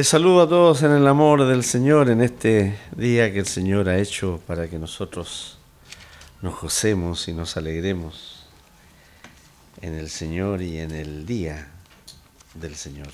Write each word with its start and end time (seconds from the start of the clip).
Les 0.00 0.08
saludo 0.08 0.40
a 0.40 0.48
todos 0.48 0.82
en 0.82 0.92
el 0.92 1.06
amor 1.06 1.46
del 1.46 1.62
Señor 1.62 2.08
en 2.08 2.22
este 2.22 2.74
día 2.96 3.30
que 3.30 3.40
el 3.40 3.46
Señor 3.46 3.86
ha 3.90 3.98
hecho 3.98 4.40
para 4.46 4.66
que 4.66 4.78
nosotros 4.78 5.58
nos 6.40 6.58
gocemos 6.58 7.28
y 7.28 7.34
nos 7.34 7.58
alegremos 7.58 8.46
en 9.82 9.92
el 9.92 10.08
Señor 10.08 10.62
y 10.62 10.78
en 10.78 10.92
el 10.92 11.26
día 11.26 11.68
del 12.54 12.76
Señor. 12.76 13.08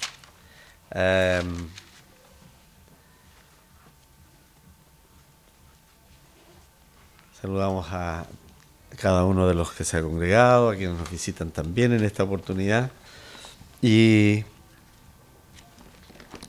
Saludamos 7.42 7.88
a 7.90 8.26
cada 8.96 9.24
uno 9.24 9.48
de 9.48 9.54
los 9.54 9.72
que 9.72 9.82
se 9.82 9.96
ha 9.96 10.02
congregado, 10.02 10.70
a 10.70 10.76
quienes 10.76 10.96
nos 10.96 11.10
visitan 11.10 11.50
también 11.50 11.92
en 11.94 12.04
esta 12.04 12.22
oportunidad. 12.22 12.92
Y 13.82 14.44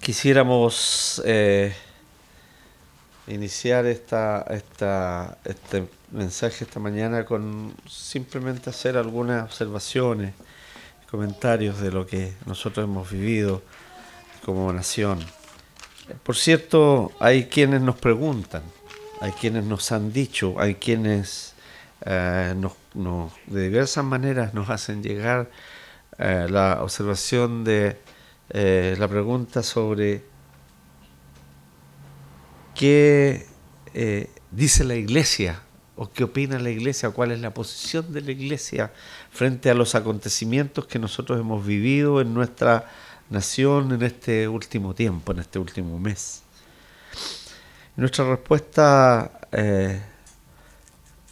quisiéramos 0.08 1.22
eh, 1.26 1.76
iniciar 3.28 3.86
esta, 3.86 4.46
este 5.44 5.84
mensaje 6.14 6.64
esta 6.64 6.80
mañana 6.80 7.26
con 7.26 7.76
simplemente 7.90 8.70
hacer 8.70 8.96
algunas 8.96 9.44
observaciones, 9.44 10.34
comentarios 11.12 11.82
de 11.82 11.92
lo 11.92 12.08
que 12.08 12.34
nosotros 12.46 12.86
hemos 12.86 13.12
vivido 13.12 13.62
como 14.46 14.72
nación. 14.72 15.20
Por 16.24 16.38
cierto, 16.38 17.12
hay 17.20 17.48
quienes 17.48 17.82
nos 17.82 17.98
preguntan, 17.98 18.64
hay 19.20 19.34
quienes 19.34 19.66
nos 19.66 19.92
han 19.92 20.14
dicho, 20.14 20.56
hay 20.58 20.76
quienes 20.76 21.54
eh, 22.06 22.56
de 23.48 23.62
diversas 23.62 24.06
maneras 24.06 24.54
nos 24.54 24.70
hacen 24.70 25.04
llegar 25.04 25.50
eh, 26.18 26.48
la 26.50 26.82
observación 26.82 27.66
de 27.66 27.98
eh, 28.50 28.96
la 28.98 29.08
pregunta 29.08 29.62
sobre 29.64 30.24
qué 32.76 33.46
dice 34.52 34.84
la 34.84 34.96
iglesia 34.96 35.62
o 35.96 36.12
qué 36.12 36.24
opina 36.24 36.60
la 36.60 36.70
iglesia, 36.70 37.10
cuál 37.10 37.32
es 37.32 37.42
la 37.42 37.54
posición 37.54 38.14
de 38.14 38.22
la 38.22 38.32
iglesia 38.32 38.94
frente 39.32 39.72
a 39.72 39.74
los 39.74 39.96
acontecimientos 39.96 40.86
que 40.86 41.00
nosotros 41.00 41.40
hemos 41.40 41.66
vivido 41.66 42.22
en 42.22 42.34
nuestra 42.34 42.86
nación 43.30 43.92
en 43.92 44.04
este 44.04 44.48
último 44.48 44.94
tiempo, 44.94 45.32
en 45.32 45.40
este 45.40 45.58
último 45.58 45.98
mes. 45.98 46.44
Nuestra 47.96 48.30
respuesta 48.30 49.32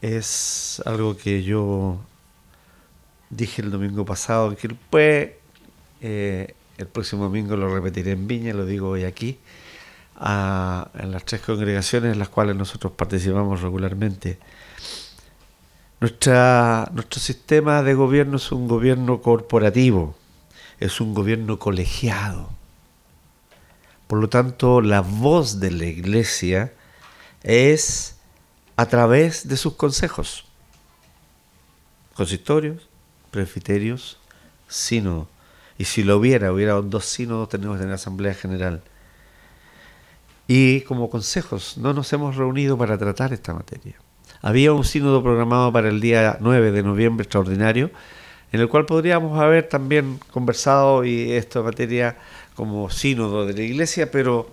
es 0.01 0.81
algo 0.85 1.15
que 1.15 1.43
yo 1.43 1.99
dije 3.29 3.61
el 3.61 3.69
domingo 3.69 4.03
pasado, 4.05 4.55
que 4.55 4.69
pues 4.89 5.31
el 6.77 6.87
próximo 6.87 7.23
domingo 7.23 7.55
lo 7.55 7.73
repetiré 7.73 8.11
en 8.11 8.27
Viña, 8.27 8.53
lo 8.53 8.65
digo 8.65 8.89
hoy 8.89 9.03
aquí, 9.03 9.39
en 10.19 11.11
las 11.11 11.25
tres 11.25 11.41
congregaciones 11.41 12.13
en 12.13 12.19
las 12.19 12.29
cuales 12.29 12.55
nosotros 12.55 12.93
participamos 12.93 13.61
regularmente. 13.61 14.39
Nuestra, 15.99 16.89
nuestro 16.93 17.19
sistema 17.19 17.81
de 17.81 17.93
gobierno 17.93 18.37
es 18.37 18.51
un 18.51 18.67
gobierno 18.67 19.21
corporativo, 19.21 20.15
es 20.79 20.99
un 21.01 21.13
gobierno 21.13 21.57
colegiado. 21.57 22.49
Por 24.07 24.19
lo 24.19 24.29
tanto, 24.29 24.81
la 24.81 25.01
voz 25.01 25.59
de 25.59 25.71
la 25.71 25.85
iglesia 25.85 26.73
es 27.41 28.17
a 28.75 28.85
través 28.87 29.47
de 29.47 29.57
sus 29.57 29.73
consejos. 29.73 30.45
Consistorios, 32.13 32.87
presbiterios, 33.31 34.19
sínodo. 34.67 35.27
Y 35.77 35.85
si 35.85 36.03
lo 36.03 36.17
hubiera, 36.17 36.51
hubiera 36.51 36.73
dos 36.73 37.05
sínodos, 37.05 37.49
tenemos 37.49 37.81
en 37.81 37.89
la 37.89 37.95
Asamblea 37.95 38.33
General. 38.33 38.81
Y 40.47 40.81
como 40.81 41.09
consejos, 41.09 41.77
no 41.77 41.93
nos 41.93 42.11
hemos 42.13 42.35
reunido 42.35 42.77
para 42.77 42.97
tratar 42.97 43.33
esta 43.33 43.53
materia. 43.53 43.95
Había 44.41 44.73
un 44.73 44.83
sínodo 44.83 45.23
programado 45.23 45.71
para 45.73 45.89
el 45.89 45.99
día 45.99 46.37
9 46.39 46.71
de 46.71 46.83
noviembre 46.83 47.23
extraordinario, 47.23 47.89
en 48.51 48.61
el 48.61 48.69
cual 48.69 48.85
podríamos 48.85 49.39
haber 49.39 49.67
también 49.67 50.19
conversado 50.31 51.03
y 51.03 51.31
esta 51.31 51.61
materia 51.61 52.17
como 52.55 52.89
sínodo 52.89 53.45
de 53.45 53.53
la 53.53 53.61
Iglesia, 53.61 54.11
pero 54.11 54.49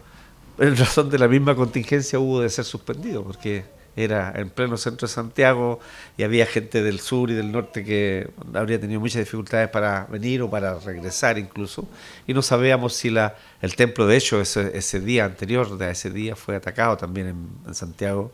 en 0.59 0.77
razón 0.77 1.11
de 1.11 1.19
la 1.19 1.29
misma 1.29 1.55
contingencia 1.55 2.19
hubo 2.19 2.41
de 2.41 2.49
ser 2.49 2.65
suspendido, 2.65 3.23
porque 3.23 3.65
era 3.97 4.33
en 4.37 4.51
pleno 4.51 4.77
centro 4.77 5.07
de 5.07 5.13
Santiago 5.13 5.81
y 6.17 6.23
había 6.23 6.47
gente 6.47 6.83
del 6.83 7.01
sur 7.01 7.31
y 7.31 7.35
del 7.35 7.53
norte 7.53 7.85
que 7.85 8.31
habría 8.55 8.81
tenido 8.81 9.01
muchas 9.01 9.21
dificultades 9.21 9.69
para 9.69 10.07
venir 10.07 10.43
o 10.43 10.51
para 10.51 10.79
regresar 10.79 11.39
incluso 11.39 11.87
y 12.27 12.35
no 12.35 12.43
sabíamos 12.43 12.95
si 12.95 13.11
la, 13.11 13.37
el 13.61 13.77
templo 13.77 14.07
de 14.07 14.17
hecho 14.17 14.41
ese, 14.41 15.01
día 15.01 15.25
anterior 15.25 15.77
de 15.77 15.91
ese 15.91 16.11
día 16.11 16.37
fue 16.37 16.57
atacado 16.57 16.97
también 16.97 17.51
en, 17.67 17.75
Santiago 17.75 18.33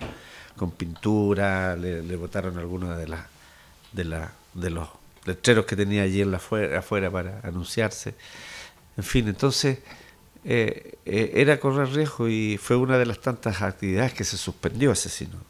con 0.56 0.70
pintura 0.70 1.76
le, 1.76 2.02
le 2.02 2.16
botaron 2.16 2.58
algunos 2.58 2.96
de 2.96 3.08
la, 3.08 3.26
de 3.92 4.04
la 4.04 4.32
de 4.54 4.70
los 4.70 4.88
letreros 5.24 5.66
que 5.66 5.76
tenía 5.76 6.02
allí 6.02 6.20
en 6.20 6.30
la 6.30 6.38
afuera, 6.38 6.78
afuera 6.78 7.10
para 7.10 7.40
anunciarse. 7.42 8.14
En 8.96 9.04
fin 9.04 9.28
entonces 9.28 9.78
eh, 10.44 10.98
eh, 11.04 11.32
era 11.34 11.58
correr 11.58 11.88
riesgo 11.92 12.28
y 12.28 12.58
fue 12.58 12.76
una 12.76 12.98
de 12.98 13.06
las 13.06 13.20
tantas 13.20 13.60
actividades 13.62 14.14
que 14.14 14.24
se 14.24 14.36
suspendió 14.36 14.92
ese 14.92 15.08
sínodo. 15.08 15.42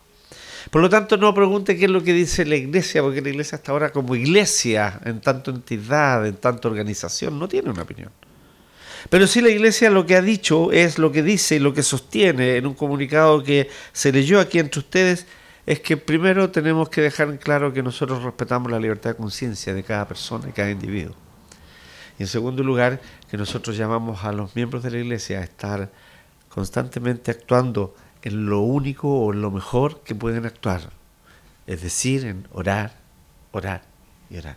Por 0.71 0.83
lo 0.83 0.89
tanto, 0.91 1.17
no 1.17 1.35
pregunte 1.35 1.77
qué 1.77 1.87
es 1.87 1.91
lo 1.91 2.03
que 2.03 2.13
dice 2.13 2.45
la 2.45 2.57
iglesia, 2.57 3.03
porque 3.03 3.23
la 3.23 3.31
iglesia 3.31 3.57
hasta 3.57 3.73
ahora 3.73 3.91
como 3.91 4.15
iglesia, 4.15 5.01
en 5.05 5.21
tanto 5.21 5.51
entidad, 5.51 6.27
en 6.27 6.37
tanto 6.37 6.69
organización, 6.69 7.39
no 7.39 7.49
tiene 7.49 7.71
una 7.71 7.83
opinión. 7.83 8.11
Pero 9.09 9.27
sí 9.27 9.41
la 9.41 9.49
iglesia 9.49 9.91
lo 9.91 10.05
que 10.05 10.17
ha 10.17 10.23
dicho 10.23 10.73
es 10.73 10.99
lo 10.99 11.13
que 11.13 11.23
dice 11.23 11.57
y 11.57 11.59
lo 11.59 11.73
que 11.73 11.83
sostiene 11.83 12.57
en 12.57 12.67
un 12.67 12.75
comunicado 12.75 13.43
que 13.43 13.69
se 13.93 14.13
leyó 14.13 14.41
aquí 14.41 14.59
entre 14.59 14.81
ustedes, 14.81 15.27
es 15.65 15.81
que 15.81 15.97
primero 15.97 16.51
tenemos 16.51 16.89
que 16.89 17.03
dejar 17.03 17.29
en 17.29 17.37
claro 17.37 17.73
que 17.73 17.83
nosotros 17.83 18.23
respetamos 18.23 18.71
la 18.71 18.81
libertad 18.81 19.11
de 19.11 19.17
conciencia 19.17 19.75
de 19.75 19.83
cada 19.83 20.09
persona 20.09 20.49
y 20.49 20.53
cada 20.53 20.71
individuo. 20.71 21.15
Y 22.19 22.23
en 22.23 22.29
segundo 22.29 22.63
lugar, 22.63 23.01
que 23.31 23.37
nosotros 23.37 23.77
llamamos 23.77 24.25
a 24.25 24.33
los 24.33 24.57
miembros 24.57 24.83
de 24.83 24.91
la 24.91 24.99
iglesia 24.99 25.41
a 25.41 25.45
estar 25.45 25.91
constantemente 26.49 27.31
actuando 27.31 27.95
en 28.23 28.47
lo 28.47 28.61
único 28.61 29.09
o 29.09 29.33
en 29.33 29.43
lo 29.43 29.51
mejor 29.51 30.01
que 30.01 30.15
pueden 30.15 30.47
actuar. 30.47 30.91
Es 31.67 31.83
decir, 31.83 32.25
en 32.25 32.49
orar, 32.53 32.97
orar 33.53 33.83
y 34.31 34.39
orar. 34.39 34.57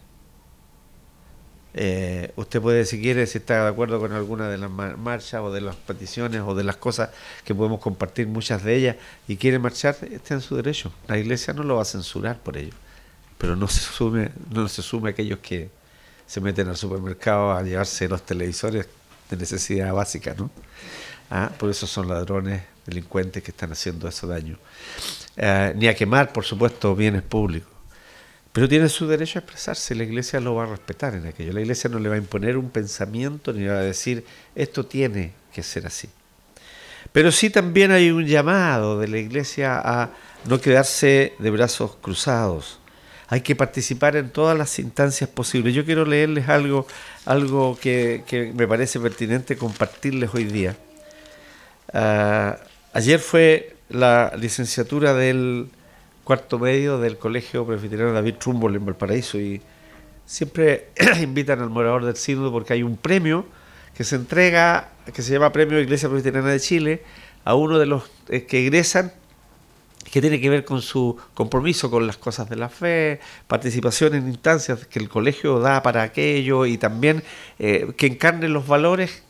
Eh, 1.74 2.34
usted 2.36 2.62
puede, 2.62 2.86
si 2.86 3.02
quiere, 3.02 3.26
si 3.28 3.38
está 3.38 3.64
de 3.64 3.70
acuerdo 3.70 4.00
con 4.00 4.12
alguna 4.12 4.50
de 4.50 4.58
las 4.58 4.70
marchas 4.70 5.42
o 5.42 5.52
de 5.52 5.62
las 5.62 5.76
peticiones 5.76 6.42
o 6.42 6.54
de 6.54 6.64
las 6.64 6.76
cosas 6.76 7.12
que 7.46 7.56
podemos 7.56 7.80
compartir, 7.80 8.28
muchas 8.28 8.64
de 8.64 8.76
ellas, 8.76 8.96
y 9.28 9.38
quiere 9.38 9.60
marchar, 9.60 9.96
está 10.12 10.34
en 10.34 10.42
su 10.42 10.56
derecho. 10.56 10.92
La 11.08 11.18
iglesia 11.18 11.54
no 11.54 11.64
lo 11.64 11.76
va 11.76 11.84
a 11.84 11.86
censurar 11.86 12.40
por 12.40 12.58
ello. 12.58 12.74
Pero 13.38 13.56
no 13.56 13.68
se 13.68 13.80
sume, 13.80 14.32
no 14.50 14.68
se 14.68 14.82
sume 14.82 15.12
aquellos 15.12 15.40
que, 15.40 15.70
se 16.32 16.40
meten 16.40 16.70
al 16.70 16.78
supermercado 16.78 17.52
a 17.52 17.62
llevarse 17.62 18.08
los 18.08 18.26
televisores 18.26 18.88
de 19.30 19.36
necesidad 19.36 19.94
básica, 19.94 20.34
¿no? 20.38 20.50
Ah, 21.30 21.52
por 21.58 21.70
eso 21.70 21.86
son 21.86 22.08
ladrones, 22.08 22.62
delincuentes 22.86 23.44
que 23.44 23.52
están 23.52 23.74
haciendo 23.74 24.08
ese 24.08 24.26
daño. 24.28 24.58
Eh, 25.36 25.74
ni 25.76 25.90
a 25.90 25.94
quemar, 25.94 26.32
por 26.32 26.46
supuesto, 26.46 26.96
bienes 26.96 27.24
públicos. 27.24 27.70
Pero 28.54 28.70
tiene 28.70 28.88
su 28.88 29.08
derecho 29.08 29.40
a 29.40 29.42
expresarse, 29.42 29.94
la 29.94 30.04
iglesia 30.04 30.40
lo 30.40 30.56
va 30.56 30.64
a 30.64 30.68
respetar 30.68 31.16
en 31.16 31.28
aquello. 31.28 31.52
La 31.52 31.60
iglesia 31.60 31.90
no 31.90 32.00
le 32.00 32.08
va 32.08 32.16
a 32.16 32.20
imponer 32.20 32.56
un 32.56 32.70
pensamiento 32.70 33.52
ni 33.52 33.66
va 33.66 33.80
a 33.80 33.82
decir, 33.82 34.24
esto 34.56 34.86
tiene 34.86 35.34
que 35.54 35.64
ser 35.64 35.86
así. 35.86 36.08
Pero 37.12 37.34
sí 37.34 37.50
también 37.50 37.92
hay 37.92 38.10
un 38.10 38.26
llamado 38.26 38.98
de 38.98 39.10
la 39.10 39.18
iglesia 39.18 39.82
a 39.84 40.12
no 40.46 40.62
quedarse 40.62 41.34
de 41.40 41.50
brazos 41.50 41.98
cruzados, 42.02 42.80
hay 43.32 43.40
que 43.40 43.56
participar 43.56 44.18
en 44.18 44.30
todas 44.30 44.58
las 44.58 44.78
instancias 44.78 45.30
posibles. 45.30 45.74
Yo 45.74 45.86
quiero 45.86 46.04
leerles 46.04 46.50
algo, 46.50 46.86
algo 47.26 47.80
que, 47.80 48.52
me 48.54 48.68
parece 48.68 49.00
pertinente 49.00 49.56
compartirles 49.56 50.32
hoy 50.34 50.44
día. 50.44 50.76
Ah, 51.94 52.58
ayer 52.92 53.22
fue 53.22 53.78
la 53.88 54.34
licenciatura 54.38 55.14
del 55.14 55.70
cuarto 56.26 56.60
medio 56.60 57.00
del 57.00 57.18
Colegio 57.18 57.66
Presbiteriano 57.66 58.12
David 58.12 58.36
Trumbull 58.36 58.76
en 58.76 58.86
Valparaíso 58.86 59.40
y 59.40 59.62
siempre 60.26 60.90
invitan 61.22 61.62
al 61.62 61.70
morador 61.70 62.04
del 62.04 62.18
sínodo 62.18 62.52
porque 62.52 62.74
hay 62.74 62.84
un 62.84 62.98
premio 62.98 63.46
que 63.96 64.04
se 64.04 64.18
entrega, 64.18 64.90
que 65.14 65.22
se 65.22 65.32
llama 65.32 65.54
Premio 65.54 65.80
Iglesia 65.80 66.10
Presbiteriana 66.10 66.50
de 66.50 66.60
Chile, 66.60 67.04
a 67.46 67.56
uno 67.56 67.80
de 67.80 67.86
los 67.86 68.12
eh, 68.28 68.44
que 68.44 68.68
egresan 68.68 69.14
que 70.12 70.22
tiene 70.22 70.42
que 70.42 70.50
ver 70.50 70.66
con 70.66 70.82
su 70.82 71.18
compromiso 71.34 71.90
con 71.90 72.06
las 72.06 72.18
cosas 72.18 72.50
de 72.50 72.58
la 72.58 72.70
fe, 72.70 73.20
participación 73.48 74.14
en 74.14 74.28
instancias 74.28 74.86
que 74.86 75.00
el 75.00 75.10
colegio 75.10 75.60
da 75.60 75.82
para 75.82 76.04
aquello 76.04 76.66
y 76.66 76.78
también 76.78 77.24
eh, 77.60 77.94
que 77.98 78.08
encarnen 78.08 78.54
los 78.54 78.68
valores 78.68 79.24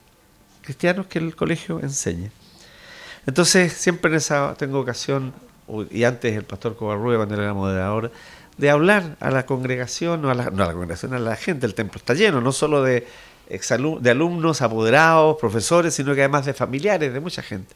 cristianos 0.62 1.08
que 1.08 1.20
el 1.20 1.36
colegio 1.36 1.80
enseña. 1.80 2.32
Entonces, 3.28 3.74
siempre 3.74 4.10
en 4.12 4.18
esa 4.18 4.56
tengo 4.58 4.80
ocasión, 4.80 5.34
y 5.92 6.04
antes 6.04 6.36
el 6.36 6.44
pastor 6.44 6.76
Covarrueda, 6.76 7.18
cuando 7.18 7.36
era 7.36 7.54
moderador, 7.54 8.12
de 8.58 8.70
hablar 8.70 9.16
a 9.20 9.30
la 9.32 9.46
congregación, 9.46 10.22
no 10.22 10.32
a 10.32 10.34
la, 10.34 10.50
no 10.50 10.64
a 10.64 10.68
la 10.68 10.74
congregación, 10.74 11.14
a 11.14 11.20
la 11.20 11.36
gente, 11.36 11.66
el 11.66 11.76
templo 11.76 11.98
está 11.98 12.16
lleno, 12.16 12.42
no 12.42 12.52
solo 12.52 12.84
de 12.84 13.08
de 14.00 14.12
alumnos, 14.12 14.62
apoderados, 14.62 15.38
profesores, 15.38 15.94
sino 15.94 16.16
que 16.16 16.22
además 16.22 16.46
de 16.46 16.54
familiares, 16.54 17.14
de 17.14 17.20
mucha 17.20 17.42
gente. 17.42 17.76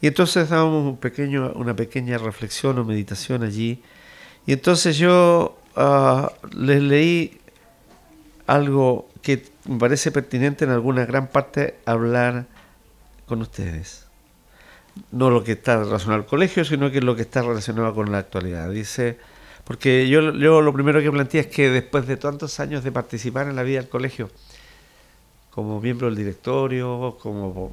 Y 0.00 0.06
entonces 0.06 0.48
dábamos 0.48 0.84
un 0.84 0.96
pequeño, 0.96 1.52
una 1.54 1.74
pequeña 1.74 2.18
reflexión 2.18 2.78
o 2.78 2.84
meditación 2.84 3.42
allí. 3.42 3.82
Y 4.46 4.52
entonces 4.52 4.96
yo 4.96 5.58
uh, 5.76 6.28
les 6.56 6.82
leí 6.82 7.40
algo 8.46 9.08
que 9.22 9.44
me 9.66 9.78
parece 9.78 10.10
pertinente 10.10 10.64
en 10.64 10.70
alguna 10.70 11.04
gran 11.04 11.26
parte 11.28 11.76
hablar 11.84 12.46
con 13.26 13.42
ustedes. 13.42 14.06
No 15.12 15.30
lo 15.30 15.44
que 15.44 15.52
está 15.52 15.78
relacionado 15.78 16.22
al 16.22 16.26
colegio, 16.26 16.64
sino 16.64 16.90
que 16.90 17.00
lo 17.00 17.14
que 17.14 17.22
está 17.22 17.42
relacionado 17.42 17.94
con 17.94 18.10
la 18.10 18.18
actualidad. 18.18 18.70
Dice, 18.70 19.18
porque 19.64 20.08
yo, 20.08 20.32
yo 20.32 20.62
lo 20.62 20.72
primero 20.72 21.02
que 21.02 21.10
planteé 21.10 21.42
es 21.42 21.46
que 21.48 21.68
después 21.70 22.06
de 22.06 22.16
tantos 22.16 22.58
años 22.58 22.82
de 22.84 22.90
participar 22.90 23.48
en 23.48 23.56
la 23.56 23.62
vida 23.62 23.80
del 23.80 23.88
colegio, 23.88 24.30
como 25.58 25.80
miembro 25.80 26.06
del 26.06 26.14
directorio, 26.14 27.18
como 27.20 27.72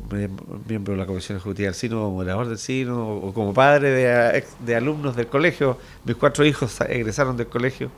miembro 0.68 0.96
de 0.96 0.98
la 0.98 1.06
comisión 1.06 1.38
ejecutiva 1.38 1.68
del 1.68 1.76
SINO, 1.76 1.98
como 1.98 2.12
moderador 2.14 2.48
del 2.48 2.58
SINO, 2.58 3.18
o 3.18 3.32
como 3.32 3.54
padre 3.54 4.44
de, 4.60 4.76
alumnos 4.76 5.16
del 5.16 5.28
colegio. 5.28 5.78
Mis 6.04 6.16
cuatro 6.16 6.44
hijos 6.44 6.82
egresaron 6.82 7.38
del 7.38 7.46
colegio 7.46 7.92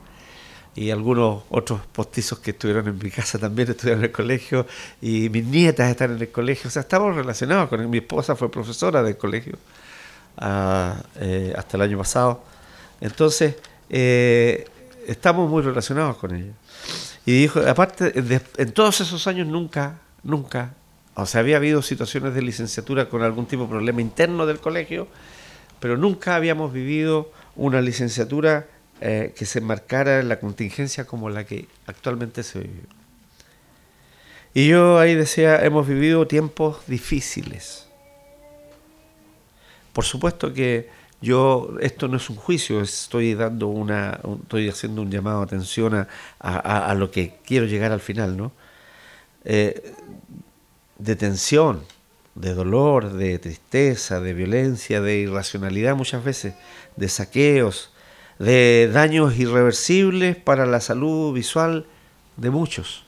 y 0.75 0.91
algunos 0.91 1.43
otros 1.49 1.79
postizos 1.93 2.39
que 2.39 2.51
estuvieron 2.51 2.85
en 2.89 2.99
mi 3.01 3.09
casa 3.09 3.39
también 3.39 3.69
estudiaron 3.69 4.01
en 4.01 4.09
el 4.09 4.11
colegio 4.11 4.67
y 5.01 5.29
mis 5.29 5.45
nietas 5.45 5.89
están 5.89 6.11
en 6.11 6.19
el 6.19 6.31
colegio. 6.31 6.67
O 6.67 6.71
sea, 6.71 6.81
estamos 6.81 7.15
relacionados 7.15 7.69
con 7.69 7.79
él. 7.79 7.87
Mi 7.87 7.99
esposa 7.99 8.35
fue 8.35 8.51
profesora 8.51 9.01
del 9.01 9.15
colegio 9.15 9.57
ah, 10.37 11.01
eh, 11.15 11.53
hasta 11.55 11.77
el 11.77 11.83
año 11.83 11.97
pasado. 11.97 12.43
Entonces, 12.99 13.55
eh, 13.89 14.67
estamos 15.07 15.49
muy 15.49 15.61
relacionados 15.61 16.17
con 16.17 16.35
ella. 16.35 16.51
Y 17.27 17.41
dijo, 17.41 17.59
aparte, 17.59 18.13
en 18.55 18.71
todos 18.71 19.01
esos 19.01 19.27
años 19.27 19.47
nunca, 19.47 19.99
nunca, 20.23 20.75
o 21.13 21.25
sea, 21.25 21.41
había 21.41 21.57
habido 21.57 21.81
situaciones 21.81 22.33
de 22.33 22.41
licenciatura 22.41 23.09
con 23.09 23.21
algún 23.21 23.45
tipo 23.47 23.63
de 23.63 23.69
problema 23.69 23.99
interno 23.99 24.45
del 24.45 24.61
colegio, 24.61 25.09
pero 25.81 25.97
nunca 25.97 26.37
habíamos 26.37 26.71
vivido 26.71 27.29
una 27.57 27.81
licenciatura 27.81 28.67
eh, 29.01 29.33
que 29.35 29.45
se 29.45 29.59
marcara 29.59 30.21
en 30.21 30.29
la 30.29 30.39
contingencia 30.39 31.03
como 31.03 31.29
la 31.29 31.43
que 31.43 31.67
actualmente 31.85 32.43
se 32.43 32.59
vive. 32.59 32.83
Y 34.53 34.69
yo 34.69 34.97
ahí 34.97 35.13
decía, 35.13 35.65
hemos 35.65 35.85
vivido 35.85 36.27
tiempos 36.27 36.77
difíciles. 36.87 37.89
Por 39.91 40.05
supuesto 40.05 40.53
que 40.53 40.89
yo, 41.21 41.75
esto 41.81 42.07
no 42.07 42.17
es 42.17 42.29
un 42.29 42.35
juicio, 42.35 42.81
estoy 42.81 43.33
dando 43.33 43.67
una, 43.67 44.19
estoy 44.41 44.69
haciendo 44.69 45.01
un 45.01 45.09
llamado 45.09 45.39
de 45.39 45.45
atención 45.45 46.07
a, 46.39 46.93
lo 46.95 47.09
que 47.09 47.35
quiero 47.43 47.65
llegar 47.65 47.91
al 47.91 48.01
final, 48.01 48.37
¿no? 48.37 48.51
Eh, 49.43 49.93
de 50.99 51.15
tensión, 51.15 51.83
de 52.35 52.53
dolor, 52.53 53.13
de 53.13 53.39
tristeza, 53.39 54.19
de 54.19 54.33
violencia, 54.33 55.01
de 55.01 55.17
irracionalidad 55.17 55.95
muchas 55.95 56.23
veces, 56.23 56.53
de 56.95 57.09
saqueos, 57.09 57.91
de 58.37 58.89
daños 58.93 59.37
irreversibles 59.37 60.35
para 60.35 60.65
la 60.67 60.79
salud 60.81 61.33
visual 61.33 61.87
de 62.35 62.49
muchos. 62.51 63.05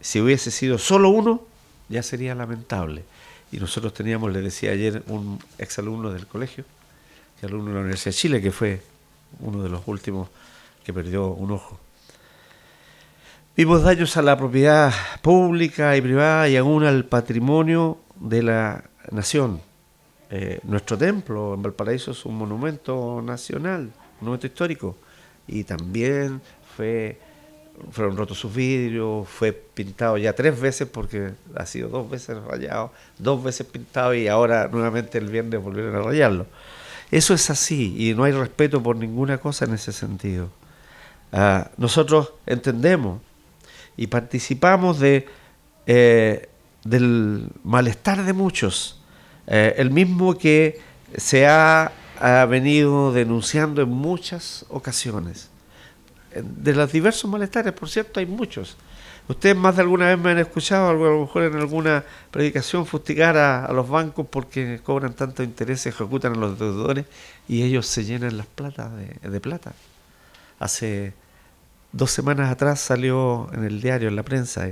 Si 0.00 0.20
hubiese 0.20 0.50
sido 0.50 0.76
solo 0.78 1.08
uno, 1.08 1.42
ya 1.88 2.02
sería 2.02 2.34
lamentable. 2.34 3.04
Y 3.50 3.58
nosotros 3.58 3.94
teníamos, 3.94 4.32
le 4.32 4.42
decía 4.42 4.72
ayer, 4.72 5.02
un 5.06 5.38
exalumno 5.56 6.10
del 6.10 6.26
colegio, 6.26 6.64
y 7.40 7.46
alumno 7.46 7.68
de 7.68 7.74
la 7.74 7.80
Universidad 7.80 8.12
de 8.12 8.16
Chile, 8.16 8.42
que 8.42 8.50
fue 8.50 8.82
uno 9.40 9.62
de 9.62 9.68
los 9.68 9.82
últimos 9.86 10.28
que 10.84 10.92
perdió 10.92 11.28
un 11.28 11.52
ojo. 11.52 11.78
Vimos 13.56 13.82
daños 13.82 14.16
a 14.16 14.22
la 14.22 14.36
propiedad 14.36 14.92
pública 15.20 15.96
y 15.96 16.00
privada 16.00 16.48
y 16.48 16.56
aún 16.56 16.84
al 16.84 17.04
patrimonio 17.04 17.98
de 18.14 18.42
la 18.42 18.84
nación. 19.10 19.60
Eh, 20.30 20.60
nuestro 20.62 20.98
templo 20.98 21.54
en 21.54 21.62
Valparaíso 21.62 22.10
es 22.10 22.24
un 22.24 22.36
monumento 22.36 23.22
nacional, 23.22 23.82
un 23.82 23.92
monumento 24.20 24.46
histórico, 24.46 24.96
y 25.46 25.64
también 25.64 26.40
fue 26.76 27.18
fueron 27.90 28.16
rotos 28.16 28.38
sus 28.38 28.54
vidrios, 28.54 29.28
fue 29.28 29.52
pintado 29.52 30.18
ya 30.18 30.32
tres 30.32 30.58
veces 30.58 30.88
porque 30.88 31.32
ha 31.54 31.66
sido 31.66 31.88
dos 31.88 32.08
veces 32.10 32.36
rayado, 32.44 32.92
dos 33.18 33.42
veces 33.42 33.66
pintado 33.66 34.14
y 34.14 34.28
ahora 34.28 34.68
nuevamente 34.68 35.18
el 35.18 35.28
viernes 35.28 35.62
volvieron 35.62 35.96
a 35.96 36.00
rayarlo. 36.00 36.46
Eso 37.10 37.34
es 37.34 37.48
así 37.50 37.94
y 37.98 38.14
no 38.14 38.24
hay 38.24 38.32
respeto 38.32 38.82
por 38.82 38.96
ninguna 38.96 39.38
cosa 39.38 39.64
en 39.64 39.74
ese 39.74 39.92
sentido. 39.92 40.50
Ah, 41.32 41.70
nosotros 41.76 42.32
entendemos 42.46 43.20
y 43.96 44.06
participamos 44.06 44.98
de, 44.98 45.26
eh, 45.86 46.48
del 46.84 47.48
malestar 47.64 48.24
de 48.24 48.32
muchos, 48.32 49.00
eh, 49.46 49.74
el 49.78 49.90
mismo 49.90 50.36
que 50.36 50.80
se 51.16 51.46
ha 51.46 51.92
venido 52.48 53.12
denunciando 53.12 53.80
en 53.80 53.90
muchas 53.90 54.66
ocasiones 54.68 55.50
de 56.42 56.74
los 56.74 56.92
diversos 56.92 57.30
malestares, 57.30 57.72
por 57.72 57.88
cierto, 57.88 58.20
hay 58.20 58.26
muchos. 58.26 58.76
Ustedes 59.28 59.56
más 59.56 59.76
de 59.76 59.82
alguna 59.82 60.06
vez 60.06 60.18
me 60.18 60.30
han 60.30 60.38
escuchado, 60.38 60.88
a 60.88 60.94
lo 60.94 61.20
mejor 61.20 61.42
en 61.42 61.56
alguna 61.56 62.02
predicación, 62.30 62.86
fustigar 62.86 63.36
a, 63.36 63.70
los 63.74 63.86
bancos 63.86 64.26
porque 64.28 64.80
cobran 64.82 65.12
tanto 65.12 65.42
interés, 65.42 65.84
ejecutan 65.84 66.32
a 66.32 66.36
los 66.36 66.58
deudores 66.58 67.04
y 67.46 67.62
ellos 67.62 67.86
se 67.86 68.04
llenan 68.04 68.38
las 68.38 68.46
platas 68.46 68.90
de, 68.96 69.40
plata. 69.40 69.74
Hace 70.58 71.12
dos 71.92 72.10
semanas 72.10 72.50
atrás 72.50 72.80
salió 72.80 73.50
en 73.52 73.64
el 73.64 73.82
diario, 73.82 74.08
en 74.08 74.16
la 74.16 74.22
prensa, 74.22 74.66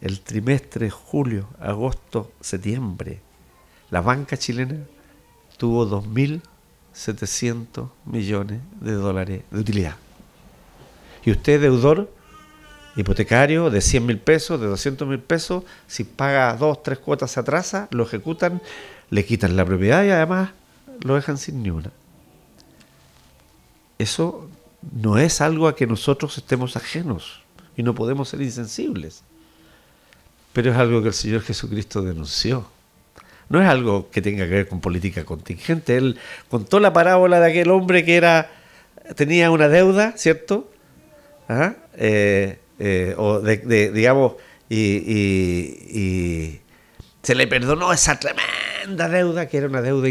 el 0.00 0.20
trimestre 0.22 0.88
julio, 0.88 1.50
agosto, 1.60 2.32
septiembre. 2.40 3.20
La 3.90 4.00
banca 4.00 4.38
chilena 4.38 4.78
tuvo 5.58 5.86
2.700 5.86 7.90
millones 8.06 8.62
de 8.80 8.92
dólares 8.92 9.42
de 9.50 9.60
utilidad 9.60 9.96
y 11.24 11.30
usted 11.30 11.60
deudor 11.60 12.10
hipotecario 12.96 13.70
de 13.70 13.80
100 13.80 14.06
mil 14.06 14.18
pesos, 14.18 14.60
de 14.60 14.66
200 14.66 15.06
mil 15.06 15.20
pesos, 15.20 15.64
si 15.86 16.04
paga 16.04 16.56
dos, 16.56 16.82
tres 16.82 16.98
cuotas 16.98 17.30
se 17.30 17.40
atrasa, 17.40 17.88
lo 17.90 18.04
ejecutan, 18.04 18.60
le 19.10 19.24
quitan 19.24 19.56
la 19.56 19.64
propiedad 19.64 20.04
y 20.04 20.10
además 20.10 20.50
lo 21.02 21.14
dejan 21.14 21.38
sin 21.38 21.62
ni 21.62 21.70
una. 21.70 21.90
Eso 23.98 24.48
no 24.92 25.18
es 25.18 25.40
algo 25.40 25.68
a 25.68 25.76
que 25.76 25.86
nosotros 25.86 26.36
estemos 26.38 26.76
ajenos 26.76 27.42
y 27.76 27.82
no 27.82 27.94
podemos 27.94 28.28
ser 28.28 28.40
insensibles. 28.42 29.22
Pero 30.52 30.72
es 30.72 30.76
algo 30.76 31.02
que 31.02 31.08
el 31.08 31.14
Señor 31.14 31.42
Jesucristo 31.42 32.02
denunció. 32.02 32.66
No 33.48 33.60
es 33.60 33.68
algo 33.68 34.10
que 34.10 34.22
tenga 34.22 34.44
que 34.44 34.50
ver 34.50 34.68
con 34.68 34.80
política 34.80 35.24
contingente. 35.24 35.96
Él 35.96 36.18
contó 36.48 36.80
la 36.80 36.92
parábola 36.92 37.40
de 37.40 37.50
aquel 37.50 37.70
hombre 37.70 38.04
que 38.04 38.16
era 38.16 38.50
tenía 39.16 39.50
una 39.50 39.68
deuda, 39.68 40.14
¿cierto? 40.16 40.70
Eh, 41.96 42.58
eh, 42.78 43.14
o 43.16 43.40
digamos, 43.40 44.34
y, 44.68 46.60
se 47.22 47.34
le 47.34 47.46
perdonó 47.46 47.92
esa 47.92 48.18
tremenda 48.18 49.08
deuda, 49.08 49.48
que 49.48 49.58
era 49.58 49.66
una 49.66 49.82
deuda 49.82 50.08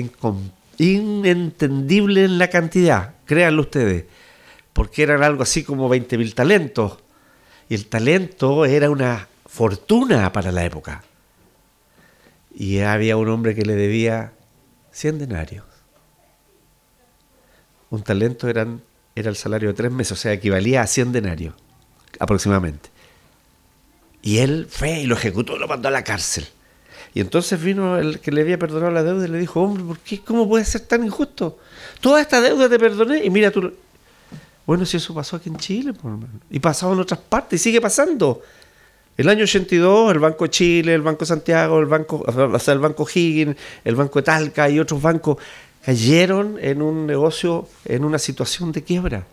inentendible 0.77 2.25
en 2.25 2.37
la 2.37 2.49
cantidad, 2.49 3.15
créanlo 3.25 3.61
ustedes, 3.63 4.05
porque 4.73 5.03
eran 5.03 5.23
algo 5.23 5.43
así 5.43 5.63
como 5.63 5.89
20 5.89 6.17
mil 6.17 6.35
talentos, 6.35 6.99
y 7.69 7.75
el 7.75 7.87
talento 7.87 8.65
era 8.65 8.89
una 8.89 9.27
fortuna 9.45 10.31
para 10.31 10.51
la 10.51 10.65
época. 10.65 11.03
Y 12.53 12.79
había 12.79 13.15
un 13.15 13.29
hombre 13.29 13.55
que 13.55 13.63
le 13.63 13.75
debía 13.75 14.33
100 14.91 15.19
denarios. 15.19 15.65
Un 17.89 18.03
talento 18.03 18.47
eran 18.49 18.81
era 19.19 19.29
el 19.29 19.35
salario 19.35 19.69
de 19.69 19.73
tres 19.73 19.91
meses, 19.91 20.13
o 20.13 20.15
sea, 20.15 20.33
equivalía 20.33 20.81
a 20.81 20.87
100 20.87 21.11
denarios, 21.11 21.53
aproximadamente. 22.19 22.89
Y 24.21 24.39
él 24.39 24.67
fue 24.69 25.01
y 25.01 25.05
lo 25.05 25.15
ejecutó 25.15 25.57
lo 25.57 25.67
mandó 25.67 25.87
a 25.87 25.91
la 25.91 26.03
cárcel. 26.03 26.47
Y 27.13 27.21
entonces 27.21 27.61
vino 27.61 27.97
el 27.97 28.19
que 28.19 28.31
le 28.31 28.41
había 28.41 28.59
perdonado 28.59 28.91
la 28.91 29.03
deuda 29.03 29.25
y 29.25 29.29
le 29.29 29.39
dijo, 29.39 29.61
hombre, 29.61 29.83
¿por 29.83 29.99
qué? 29.99 30.19
¿Cómo 30.19 30.47
puede 30.47 30.63
ser 30.65 30.81
tan 30.81 31.03
injusto? 31.03 31.59
Toda 32.01 32.21
esta 32.21 32.39
deuda 32.39 32.69
te 32.69 32.79
perdoné 32.79 33.23
y 33.23 33.29
mira 33.29 33.51
tú... 33.51 33.73
Bueno, 34.65 34.85
si 34.85 34.97
eso 34.97 35.15
pasó 35.15 35.37
aquí 35.37 35.49
en 35.49 35.57
Chile, 35.57 35.93
y 36.51 36.59
pasaba 36.59 36.93
en 36.93 36.99
otras 36.99 37.19
partes, 37.19 37.59
y 37.59 37.63
sigue 37.63 37.81
pasando. 37.81 38.43
El 39.17 39.27
año 39.27 39.43
82, 39.43 40.11
el 40.11 40.19
Banco 40.19 40.45
Chile, 40.45 40.93
el 40.93 41.01
Banco 41.01 41.25
Santiago, 41.25 41.79
el 41.79 41.87
Banco, 41.87 42.23
o 42.25 42.59
sea, 42.59 42.73
el 42.75 42.79
Banco 42.79 43.07
Higgins, 43.11 43.57
el 43.83 43.95
Banco 43.95 44.23
Talca 44.23 44.69
y 44.69 44.79
otros 44.79 45.01
bancos 45.01 45.37
cayeron 45.89 46.59
en 46.61 46.83
un 46.83 47.07
negocio, 47.07 47.67
en 47.83 48.05
una 48.05 48.19
situación 48.19 48.71
de 48.71 48.83
quiebra. 48.83 49.25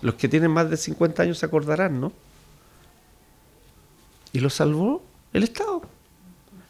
Los 0.00 0.16
que 0.16 0.26
tienen 0.26 0.50
más 0.50 0.68
de 0.68 0.76
50 0.76 1.22
años 1.22 1.38
se 1.38 1.46
acordarán, 1.46 2.00
¿no? 2.00 2.12
Y 4.32 4.40
lo 4.40 4.50
salvó 4.50 5.00
el 5.32 5.44
Estado. 5.44 5.82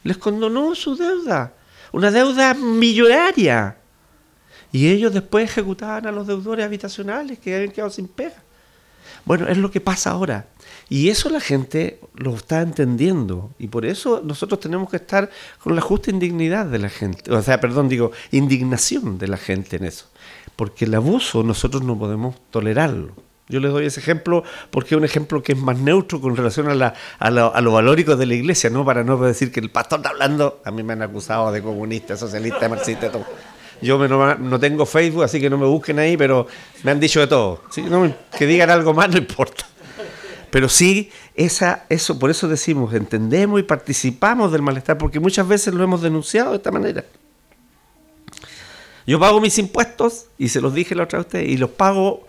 Les 0.05 0.19
condonó 0.19 0.75
su 0.75 0.97
deuda, 0.97 1.55
una 1.93 2.11
deuda 2.11 2.53
millonaria. 2.53 3.79
Y 4.71 4.89
ellos 4.89 5.15
después 5.15 5.45
ejecutaban 5.45 6.07
a 6.07 6.13
los 6.13 6.27
deudores 6.27 6.67
habitacionales 6.67 7.39
que 7.39 7.55
habían 7.55 7.73
quedado 7.73 7.89
sin 7.89 8.09
pega. 8.09 8.43
Bueno, 9.25 9.49
es 9.49 9.59
lo 9.59 9.71
que 9.71 9.81
pasa 9.81 10.11
ahora. 10.11 10.47
Y 10.89 11.09
eso 11.09 11.31
la 11.31 11.41
gente 11.41 12.01
lo 12.15 12.35
está 12.35 12.61
entendiendo. 12.61 13.51
Y 13.59 13.69
por 13.69 13.87
eso 13.87 14.21
nosotros 14.25 14.61
tenemos 14.61 14.91
que 14.91 14.97
estar 14.97 15.31
con 15.63 15.75
la 15.75 15.81
justa 15.81 16.11
indignidad 16.11 16.67
de 16.67 16.79
la 16.79 16.89
gente. 16.89 17.33
O 17.33 17.43
sea, 17.43 17.61
perdón, 17.61 17.89
digo, 17.89 18.13
indignación 18.31 19.19
de 19.19 19.29
la 19.29 19.37
gente 19.37 19.77
en 19.77 19.85
eso. 19.85 20.07
Porque 20.57 20.85
el 20.85 20.95
abuso 20.95 21.43
nosotros 21.43 21.83
no 21.83 21.99
podemos 21.99 22.37
tolerarlo. 22.51 23.15
Yo 23.49 23.61
les 23.61 23.73
doy 23.73 23.87
ese 23.87 24.01
ejemplo 24.01 24.45
porque 24.71 24.95
es 24.95 24.99
un 24.99 25.05
ejemplo 25.05 25.43
que 25.43 25.53
es 25.53 25.59
más 25.59 25.79
neutro 25.79 26.21
con 26.21 26.37
relación 26.37 26.69
a, 26.69 26.75
la, 26.75 26.95
a, 27.19 27.31
lo, 27.31 27.55
a 27.55 27.61
lo 27.61 27.73
valórico 27.73 28.17
de 28.17 28.27
la 28.27 28.35
iglesia, 28.35 28.71
¿no? 28.71 28.85
Para 28.85 29.05
no 29.05 29.17
decir 29.19 29.53
que 29.53 29.61
el 29.61 29.71
pastor 29.71 29.99
está 29.99 30.11
hablando, 30.11 30.63
a 30.65 30.71
mí 30.71 30.83
me 30.83 30.93
han 30.95 31.03
acusado 31.03 31.53
de 31.53 31.63
comunista, 31.63 32.17
socialista, 32.17 32.69
marxista, 32.69 33.11
todo. 33.11 33.27
Yo 33.83 33.99
no, 33.99 34.61
tengo 34.61 34.87
Facebook, 34.87 35.25
así 35.25 35.41
que 35.41 35.51
no 35.51 35.59
me 35.59 35.67
busquen 35.67 35.99
ahí, 35.99 36.17
pero 36.17 36.47
me 36.85 36.93
han 36.93 37.01
dicho 37.01 37.19
de 37.19 37.27
todo. 37.27 37.63
que 38.39 38.47
digan 38.47 38.71
algo 38.71 38.95
más 38.95 39.11
no 39.11 39.19
importa. 39.19 39.67
Pero 40.51 40.69
sí, 40.69 41.11
esa, 41.35 41.85
eso, 41.89 42.17
por 42.19 42.31
eso 42.31 42.47
decimos, 42.47 42.95
entendemos 42.95 43.59
y 43.59 43.65
participamos 43.65 44.53
del 44.53 44.63
malestar, 44.63 44.99
porque 44.99 45.19
muchas 45.19 45.49
veces 45.49 45.75
lo 45.75 45.83
hemos 45.83 46.01
denunciado 46.01 46.51
de 46.51 46.59
esta 46.59 46.71
manera. 46.71 47.05
Yo 49.05 49.19
pago 49.19 49.41
mis 49.41 49.59
impuestos, 49.59 50.27
y 50.39 50.51
se 50.51 50.61
los 50.61 50.75
dije 50.75 50.95
la 50.95 51.05
otra 51.05 51.19
vez 51.19 51.25
a 51.25 51.29
ustedes, 51.29 51.49
y 51.49 51.57
los 51.57 51.71
pago 51.71 52.25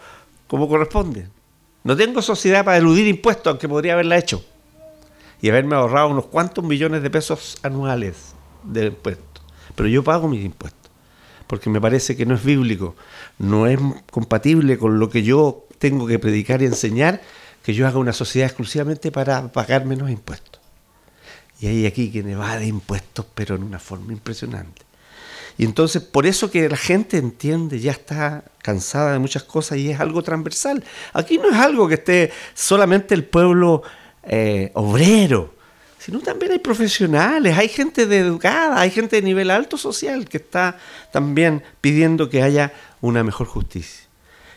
como 0.47 0.67
corresponde. 0.67 1.27
No 1.83 1.95
tengo 1.95 2.23
sociedad 2.23 2.65
para 2.65 2.77
eludir 2.77 3.05
impuestos, 3.07 3.47
aunque 3.47 3.69
podría 3.69 3.93
haberla 3.93 4.17
hecho. 4.17 4.43
Y 5.39 5.49
haberme 5.49 5.75
ahorrado 5.75 6.07
unos 6.07 6.25
cuantos 6.25 6.63
millones 6.63 7.03
de 7.03 7.09
pesos 7.11 7.57
anuales 7.61 8.33
de 8.63 8.87
impuestos. 8.87 9.43
Pero 9.75 9.89
yo 9.89 10.03
pago 10.03 10.27
mis 10.27 10.45
impuestos 10.45 10.82
porque 11.47 11.69
me 11.69 11.81
parece 11.81 12.15
que 12.15 12.25
no 12.25 12.35
es 12.35 12.43
bíblico, 12.43 12.95
no 13.37 13.67
es 13.67 13.79
compatible 14.11 14.77
con 14.77 14.99
lo 14.99 15.09
que 15.09 15.23
yo 15.23 15.67
tengo 15.79 16.07
que 16.07 16.19
predicar 16.19 16.61
y 16.61 16.65
enseñar, 16.65 17.21
que 17.63 17.73
yo 17.73 17.87
haga 17.87 17.99
una 17.99 18.13
sociedad 18.13 18.47
exclusivamente 18.47 19.11
para 19.11 19.51
pagar 19.51 19.85
menos 19.85 20.09
impuestos. 20.09 20.61
Y 21.59 21.67
hay 21.67 21.85
aquí 21.85 22.11
quien 22.11 22.29
evade 22.29 22.65
impuestos, 22.65 23.25
pero 23.33 23.55
en 23.55 23.63
una 23.63 23.79
forma 23.79 24.11
impresionante. 24.11 24.81
Y 25.57 25.65
entonces, 25.65 26.01
por 26.01 26.25
eso 26.25 26.49
que 26.49 26.67
la 26.67 26.77
gente 26.77 27.17
entiende, 27.17 27.79
ya 27.79 27.91
está 27.91 28.43
cansada 28.61 29.13
de 29.13 29.19
muchas 29.19 29.43
cosas 29.43 29.77
y 29.77 29.91
es 29.91 29.99
algo 29.99 30.23
transversal. 30.23 30.83
Aquí 31.13 31.37
no 31.37 31.49
es 31.49 31.55
algo 31.55 31.87
que 31.87 31.95
esté 31.95 32.31
solamente 32.53 33.13
el 33.13 33.23
pueblo 33.23 33.83
eh, 34.23 34.71
obrero, 34.73 35.53
sino 36.03 36.19
también 36.19 36.51
hay 36.51 36.59
profesionales, 36.59 37.57
hay 37.57 37.69
gente 37.69 38.05
de 38.05 38.17
educada, 38.17 38.81
hay 38.81 38.91
gente 38.91 39.15
de 39.15 39.21
nivel 39.21 39.49
alto 39.49 39.77
social 39.77 40.27
que 40.27 40.35
está 40.35 40.77
también 41.13 41.63
pidiendo 41.79 42.29
que 42.29 42.43
haya 42.43 42.73
una 42.99 43.23
mejor 43.23 43.47
justicia. 43.47 44.03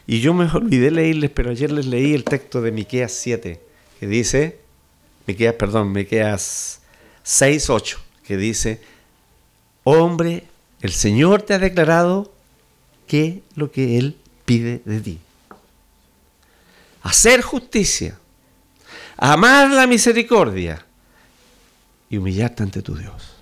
Y 0.08 0.20
yo 0.20 0.34
me 0.34 0.50
olvidé 0.50 0.90
leerles, 0.90 1.30
pero 1.30 1.50
ayer 1.50 1.70
les 1.70 1.86
leí 1.86 2.14
el 2.14 2.24
texto 2.24 2.62
de 2.62 2.72
Miqueas 2.72 3.12
7, 3.12 3.60
que 4.00 4.06
dice, 4.08 4.58
Miqueas, 5.28 5.54
perdón, 5.54 5.92
Miqueas 5.92 6.80
6, 7.22 7.70
8, 7.70 8.00
que 8.24 8.36
dice, 8.36 8.80
hombre, 9.84 10.42
el 10.80 10.90
Señor 10.90 11.42
te 11.42 11.54
ha 11.54 11.60
declarado 11.60 12.32
que 13.06 13.42
lo 13.54 13.70
que 13.70 13.98
Él 13.98 14.16
pide 14.44 14.82
de 14.84 15.00
ti. 15.00 15.20
Hacer 17.02 17.40
justicia, 17.40 18.18
amar 19.16 19.70
la 19.70 19.86
misericordia, 19.86 20.85
y 22.08 22.16
humillarte 22.16 22.62
ante 22.62 22.82
tu 22.82 22.96
Dios. 22.96 23.36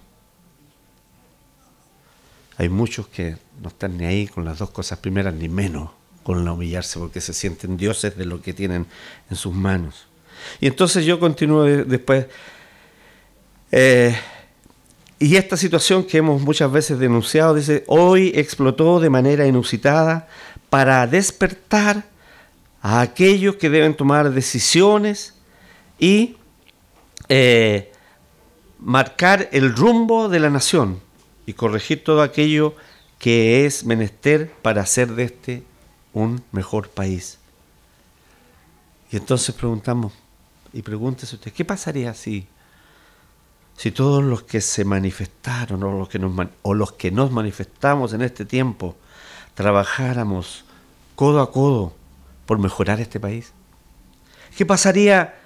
Hay 2.56 2.68
muchos 2.68 3.08
que 3.08 3.36
no 3.60 3.68
están 3.68 3.96
ni 3.96 4.04
ahí 4.04 4.26
con 4.26 4.44
las 4.44 4.58
dos 4.58 4.70
cosas 4.70 4.98
primeras, 4.98 5.34
ni 5.34 5.48
menos 5.48 5.90
con 6.22 6.44
la 6.44 6.52
humillarse, 6.52 6.98
porque 6.98 7.20
se 7.20 7.34
sienten 7.34 7.76
dioses 7.76 8.16
de 8.16 8.24
lo 8.24 8.40
que 8.40 8.54
tienen 8.54 8.86
en 9.28 9.36
sus 9.36 9.54
manos. 9.54 10.06
Y 10.60 10.66
entonces 10.66 11.04
yo 11.04 11.18
continúo 11.18 11.64
después. 11.64 12.26
Eh, 13.72 14.16
y 15.18 15.36
esta 15.36 15.56
situación 15.56 16.04
que 16.04 16.18
hemos 16.18 16.40
muchas 16.42 16.70
veces 16.70 16.98
denunciado, 16.98 17.54
dice, 17.54 17.84
hoy 17.86 18.32
explotó 18.34 19.00
de 19.00 19.10
manera 19.10 19.46
inusitada 19.46 20.28
para 20.70 21.06
despertar 21.06 22.04
a 22.82 23.00
aquellos 23.00 23.56
que 23.56 23.70
deben 23.70 23.94
tomar 23.94 24.30
decisiones 24.30 25.34
y 25.98 26.36
eh, 27.28 27.92
marcar 28.84 29.48
el 29.52 29.74
rumbo 29.74 30.28
de 30.28 30.38
la 30.40 30.50
nación 30.50 31.00
y 31.46 31.54
corregir 31.54 32.04
todo 32.04 32.22
aquello 32.22 32.76
que 33.18 33.64
es 33.64 33.84
menester 33.84 34.52
para 34.62 34.82
hacer 34.82 35.14
de 35.14 35.24
este 35.24 35.62
un 36.12 36.44
mejor 36.52 36.90
país. 36.90 37.38
Y 39.10 39.16
entonces 39.16 39.54
preguntamos, 39.54 40.12
y 40.72 40.82
pregúntese 40.82 41.36
usted, 41.36 41.52
¿qué 41.52 41.64
pasaría 41.64 42.12
si, 42.14 42.46
si 43.76 43.90
todos 43.90 44.22
los 44.22 44.42
que 44.42 44.60
se 44.60 44.84
manifestaron 44.84 45.82
o 45.82 45.98
los 45.98 46.08
que, 46.08 46.18
nos, 46.18 46.48
o 46.62 46.74
los 46.74 46.92
que 46.92 47.10
nos 47.10 47.30
manifestamos 47.30 48.12
en 48.12 48.22
este 48.22 48.44
tiempo 48.44 48.96
trabajáramos 49.54 50.64
codo 51.14 51.40
a 51.40 51.50
codo 51.50 51.94
por 52.44 52.58
mejorar 52.58 53.00
este 53.00 53.18
país? 53.18 53.52
¿Qué 54.56 54.66
pasaría 54.66 55.40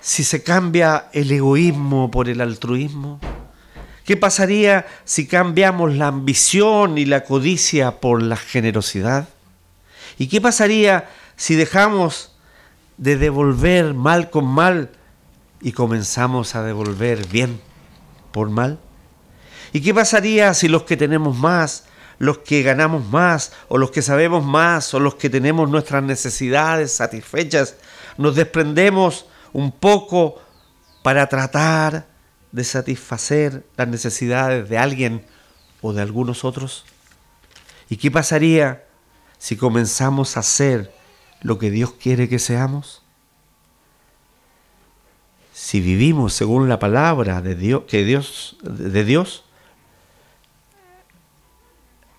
si 0.00 0.24
se 0.24 0.42
cambia 0.42 1.08
el 1.12 1.30
egoísmo 1.30 2.10
por 2.10 2.28
el 2.28 2.40
altruismo? 2.40 3.20
¿Qué 4.04 4.16
pasaría 4.16 4.86
si 5.04 5.26
cambiamos 5.26 5.94
la 5.94 6.06
ambición 6.06 6.96
y 6.96 7.06
la 7.06 7.24
codicia 7.24 8.00
por 8.00 8.22
la 8.22 8.36
generosidad? 8.36 9.28
¿Y 10.16 10.28
qué 10.28 10.40
pasaría 10.40 11.10
si 11.36 11.56
dejamos 11.56 12.32
de 12.98 13.16
devolver 13.16 13.94
mal 13.94 14.30
con 14.30 14.46
mal 14.46 14.90
y 15.60 15.72
comenzamos 15.72 16.54
a 16.54 16.62
devolver 16.62 17.26
bien 17.26 17.60
por 18.30 18.48
mal? 18.48 18.78
¿Y 19.72 19.80
qué 19.80 19.92
pasaría 19.92 20.54
si 20.54 20.68
los 20.68 20.84
que 20.84 20.96
tenemos 20.96 21.36
más, 21.36 21.84
los 22.18 22.38
que 22.38 22.62
ganamos 22.62 23.04
más, 23.06 23.52
o 23.68 23.76
los 23.76 23.90
que 23.90 24.02
sabemos 24.02 24.44
más, 24.44 24.94
o 24.94 25.00
los 25.00 25.16
que 25.16 25.28
tenemos 25.28 25.68
nuestras 25.68 26.02
necesidades 26.02 26.92
satisfechas, 26.92 27.74
nos 28.16 28.36
desprendemos 28.36 29.26
un 29.52 29.72
poco 29.72 30.40
para 31.02 31.28
tratar 31.28 32.06
de 32.52 32.64
satisfacer 32.64 33.66
las 33.76 33.88
necesidades 33.88 34.68
de 34.68 34.78
alguien 34.78 35.26
o 35.80 35.92
de 35.92 36.02
algunos 36.02 36.44
otros? 36.44 36.84
¿Y 37.88 37.96
qué 37.96 38.10
pasaría 38.10 38.84
si 39.38 39.56
comenzamos 39.56 40.36
a 40.36 40.40
hacer 40.40 40.92
lo 41.42 41.58
que 41.58 41.70
Dios 41.70 41.92
quiere 41.92 42.28
que 42.28 42.38
seamos? 42.38 43.02
Si 45.52 45.80
vivimos 45.80 46.34
según 46.34 46.68
la 46.68 46.78
palabra 46.78 47.40
de 47.40 47.54
Dios, 47.54 47.84
que 47.88 48.04
Dios, 48.04 48.56
de 48.62 49.04
Dios, 49.04 49.44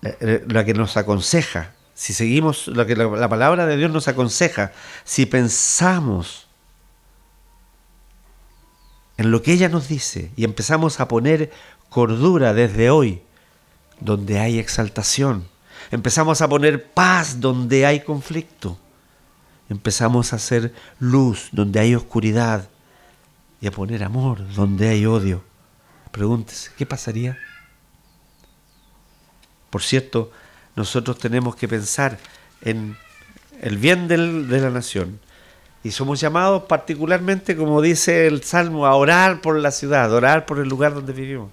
la 0.00 0.64
que 0.64 0.74
nos 0.74 0.96
aconseja, 0.96 1.74
si 1.94 2.12
seguimos 2.12 2.68
lo 2.68 2.86
que 2.86 2.96
la 2.96 3.28
palabra 3.28 3.66
de 3.66 3.76
Dios 3.76 3.90
nos 3.90 4.08
aconseja, 4.08 4.72
si 5.04 5.26
pensamos 5.26 6.47
en 9.18 9.30
lo 9.30 9.42
que 9.42 9.52
ella 9.52 9.68
nos 9.68 9.88
dice 9.88 10.30
y 10.36 10.44
empezamos 10.44 11.00
a 11.00 11.08
poner 11.08 11.50
cordura 11.90 12.54
desde 12.54 12.88
hoy, 12.88 13.20
donde 14.00 14.38
hay 14.38 14.58
exaltación. 14.58 15.46
Empezamos 15.90 16.40
a 16.40 16.48
poner 16.48 16.90
paz 16.92 17.40
donde 17.40 17.84
hay 17.84 18.00
conflicto. 18.00 18.78
Empezamos 19.68 20.32
a 20.32 20.36
hacer 20.36 20.72
luz 21.00 21.48
donde 21.52 21.80
hay 21.80 21.94
oscuridad 21.94 22.70
y 23.60 23.66
a 23.66 23.72
poner 23.72 24.04
amor 24.04 24.40
donde 24.54 24.88
hay 24.88 25.04
odio. 25.04 25.42
Pregúntese, 26.12 26.70
¿qué 26.76 26.86
pasaría? 26.86 27.36
Por 29.68 29.82
cierto, 29.82 30.30
nosotros 30.76 31.18
tenemos 31.18 31.56
que 31.56 31.66
pensar 31.66 32.18
en 32.60 32.96
el 33.60 33.78
bien 33.78 34.06
de 34.06 34.60
la 34.60 34.70
nación, 34.70 35.20
y 35.84 35.92
somos 35.92 36.20
llamados 36.20 36.64
particularmente, 36.64 37.56
como 37.56 37.80
dice 37.80 38.26
el 38.26 38.42
Salmo, 38.42 38.86
a 38.86 38.94
orar 38.94 39.40
por 39.40 39.56
la 39.58 39.70
ciudad, 39.70 40.12
a 40.12 40.16
orar 40.16 40.44
por 40.44 40.58
el 40.58 40.68
lugar 40.68 40.94
donde 40.94 41.12
vivimos. 41.12 41.50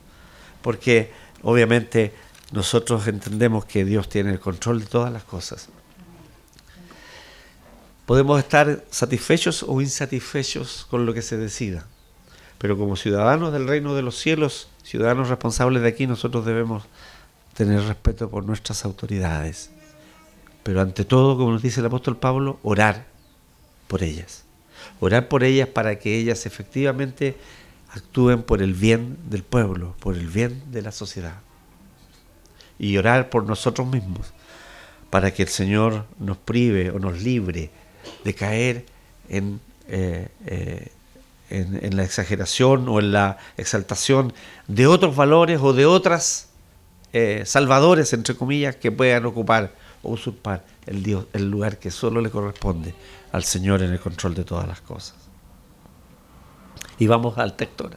Porque 0.61 1.11
obviamente 1.43 2.13
nosotros 2.51 3.07
entendemos 3.07 3.65
que 3.65 3.85
Dios 3.85 4.09
tiene 4.09 4.31
el 4.31 4.39
control 4.39 4.79
de 4.79 4.87
todas 4.87 5.13
las 5.13 5.23
cosas. 5.23 5.69
Podemos 8.05 8.39
estar 8.39 8.83
satisfechos 8.89 9.63
o 9.63 9.81
insatisfechos 9.81 10.87
con 10.89 11.05
lo 11.05 11.13
que 11.13 11.21
se 11.21 11.37
decida. 11.37 11.85
Pero 12.57 12.77
como 12.77 12.95
ciudadanos 12.95 13.51
del 13.51 13.67
reino 13.67 13.95
de 13.95 14.01
los 14.01 14.17
cielos, 14.17 14.69
ciudadanos 14.83 15.29
responsables 15.29 15.81
de 15.83 15.89
aquí, 15.89 16.07
nosotros 16.07 16.45
debemos 16.45 16.83
tener 17.53 17.81
respeto 17.83 18.29
por 18.29 18.45
nuestras 18.45 18.85
autoridades. 18.85 19.71
Pero 20.63 20.81
ante 20.81 21.05
todo, 21.05 21.37
como 21.37 21.51
nos 21.51 21.61
dice 21.61 21.79
el 21.79 21.87
apóstol 21.87 22.17
Pablo, 22.17 22.59
orar 22.63 23.14
por 23.87 24.03
ellas. 24.03 24.43
Orar 24.99 25.27
por 25.27 25.43
ellas 25.43 25.67
para 25.67 25.99
que 25.99 26.17
ellas 26.17 26.45
efectivamente 26.45 27.35
actúen 27.89 28.43
por 28.43 28.61
el 28.61 28.73
bien 28.73 29.17
del 29.29 29.43
pueblo, 29.43 29.95
por 29.99 30.15
el 30.15 30.27
bien 30.27 30.63
de 30.71 30.81
la 30.81 30.91
sociedad. 30.91 31.35
Y 32.77 32.97
orar 32.97 33.29
por 33.29 33.45
nosotros 33.45 33.87
mismos, 33.87 34.33
para 35.09 35.33
que 35.33 35.43
el 35.43 35.49
Señor 35.49 36.05
nos 36.19 36.37
prive 36.37 36.91
o 36.91 36.99
nos 36.99 37.21
libre 37.21 37.71
de 38.23 38.35
caer 38.35 38.85
en, 39.29 39.61
eh, 39.87 40.27
eh, 40.45 40.91
en, 41.49 41.95
la 41.95 42.03
exageración 42.03 42.89
o 42.89 42.99
en 42.99 43.11
la 43.11 43.37
exaltación 43.57 44.33
de 44.67 44.87
otros 44.87 45.15
valores 45.15 45.59
o 45.61 45.73
de 45.73 45.85
otras 45.85 46.49
eh, 47.13 47.43
salvadores, 47.45 48.11
entre 48.13 48.35
comillas, 48.35 48.75
que 48.75 48.91
puedan 48.91 49.25
ocupar 49.25 49.73
o 50.05 50.11
usurpar 50.11 50.65
el, 50.85 51.03
Dios, 51.03 51.25
el 51.33 51.49
lugar 51.49 51.79
que 51.79 51.91
solo 51.91 52.21
le 52.21 52.29
corresponde 52.29 52.93
al 53.31 53.43
Señor 53.43 53.81
en 53.81 53.91
el 53.91 53.99
control 53.99 54.35
de 54.35 54.43
todas 54.43 54.67
las 54.67 54.81
cosas. 54.81 55.15
Y 56.97 57.07
vamos 57.07 57.37
al 57.37 57.55
texto 57.55 57.89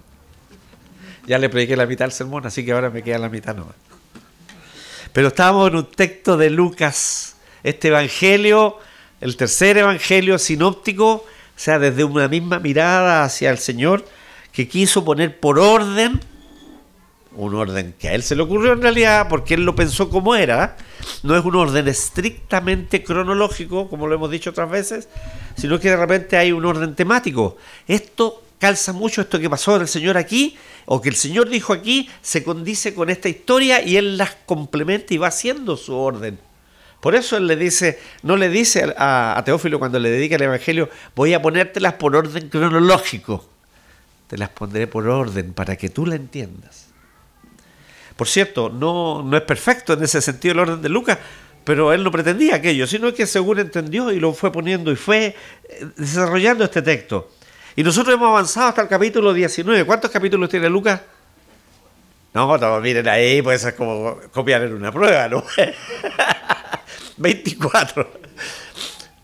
Ya 1.26 1.38
le 1.38 1.48
prediqué 1.48 1.76
la 1.76 1.86
mitad 1.86 2.06
al 2.06 2.12
sermón, 2.12 2.46
así 2.46 2.64
que 2.64 2.72
ahora 2.72 2.90
me 2.90 3.02
queda 3.02 3.18
la 3.18 3.28
mitad 3.28 3.54
nomás. 3.54 3.76
Pero 5.12 5.28
estábamos 5.28 5.70
en 5.70 5.76
un 5.76 5.86
texto 5.86 6.36
de 6.36 6.50
Lucas, 6.50 7.36
este 7.62 7.88
evangelio, 7.88 8.78
el 9.20 9.36
tercer 9.36 9.78
evangelio 9.78 10.38
sinóptico, 10.38 11.12
o 11.12 11.24
sea, 11.56 11.78
desde 11.78 12.04
una 12.04 12.28
misma 12.28 12.58
mirada 12.58 13.24
hacia 13.24 13.50
el 13.50 13.58
Señor, 13.58 14.04
que 14.52 14.68
quiso 14.68 15.04
poner 15.04 15.38
por 15.38 15.58
orden, 15.58 16.20
un 17.44 17.54
orden 17.54 17.94
que 17.98 18.08
a 18.08 18.14
él 18.14 18.22
se 18.22 18.34
le 18.34 18.42
ocurrió 18.42 18.72
en 18.72 18.82
realidad, 18.82 19.28
porque 19.28 19.54
él 19.54 19.64
lo 19.64 19.74
pensó 19.74 20.10
como 20.10 20.34
era, 20.34 20.76
no 21.22 21.36
es 21.36 21.44
un 21.44 21.54
orden 21.54 21.86
estrictamente 21.88 23.02
cronológico, 23.02 23.88
como 23.88 24.06
lo 24.06 24.14
hemos 24.14 24.30
dicho 24.30 24.50
otras 24.50 24.70
veces, 24.70 25.08
sino 25.56 25.78
que 25.78 25.90
de 25.90 25.96
repente 25.96 26.36
hay 26.36 26.52
un 26.52 26.64
orden 26.64 26.94
temático. 26.94 27.56
Esto 27.86 28.42
calza 28.58 28.92
mucho 28.92 29.20
esto 29.20 29.38
que 29.38 29.48
pasó 29.48 29.78
del 29.78 29.88
Señor 29.88 30.16
aquí, 30.16 30.56
o 30.84 31.00
que 31.00 31.08
el 31.08 31.14
Señor 31.14 31.48
dijo 31.48 31.72
aquí, 31.72 32.10
se 32.22 32.42
condice 32.42 32.94
con 32.94 33.10
esta 33.10 33.28
historia 33.28 33.82
y 33.82 33.96
Él 33.96 34.16
las 34.16 34.36
complementa 34.46 35.14
y 35.14 35.18
va 35.18 35.28
haciendo 35.28 35.76
su 35.76 35.94
orden. 35.94 36.38
Por 37.00 37.14
eso 37.14 37.36
Él 37.36 37.46
le 37.46 37.56
dice, 37.56 38.00
no 38.22 38.36
le 38.36 38.48
dice 38.48 38.94
a, 38.96 39.40
Teófilo 39.44 39.78
cuando 39.78 39.98
le 39.98 40.10
dedica 40.10 40.36
el 40.36 40.42
Evangelio, 40.42 40.90
voy 41.14 41.34
a 41.34 41.42
ponértelas 41.42 41.94
por 41.94 42.16
orden 42.16 42.48
cronológico. 42.48 43.48
Te 44.26 44.36
las 44.36 44.50
pondré 44.50 44.86
por 44.86 45.06
orden 45.08 45.52
para 45.52 45.76
que 45.76 45.88
tú 45.88 46.04
la 46.04 46.16
entiendas. 46.16 46.77
Por 48.18 48.26
cierto, 48.26 48.68
no, 48.68 49.22
no 49.22 49.36
es 49.36 49.44
perfecto 49.44 49.92
en 49.92 50.02
ese 50.02 50.20
sentido 50.20 50.50
el 50.50 50.58
orden 50.58 50.82
de 50.82 50.88
Lucas, 50.88 51.16
pero 51.62 51.92
él 51.92 52.02
no 52.02 52.10
pretendía 52.10 52.56
aquello, 52.56 52.84
sino 52.84 53.14
que 53.14 53.28
según 53.28 53.60
entendió 53.60 54.10
y 54.10 54.18
lo 54.18 54.32
fue 54.32 54.50
poniendo 54.50 54.90
y 54.90 54.96
fue 54.96 55.36
eh, 55.68 55.86
desarrollando 55.96 56.64
este 56.64 56.82
texto. 56.82 57.30
Y 57.76 57.84
nosotros 57.84 58.16
hemos 58.16 58.26
avanzado 58.26 58.70
hasta 58.70 58.82
el 58.82 58.88
capítulo 58.88 59.32
19. 59.32 59.84
¿Cuántos 59.84 60.10
capítulos 60.10 60.48
tiene 60.48 60.68
Lucas? 60.68 61.00
No, 62.34 62.80
miren 62.80 63.06
ahí, 63.06 63.40
pues 63.40 63.64
es 63.64 63.74
como 63.74 64.18
copiar 64.32 64.62
en 64.62 64.72
una 64.72 64.90
prueba, 64.90 65.28
¿no? 65.28 65.44
24. 67.18 68.10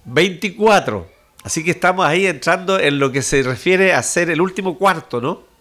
24. 0.04 1.10
Así 1.42 1.64
que 1.64 1.72
estamos 1.72 2.06
ahí 2.06 2.28
entrando 2.28 2.78
en 2.78 3.00
lo 3.00 3.10
que 3.10 3.22
se 3.22 3.42
refiere 3.42 3.92
a 3.92 4.00
ser 4.04 4.30
el 4.30 4.40
último 4.40 4.78
cuarto, 4.78 5.20
¿no? 5.20 5.53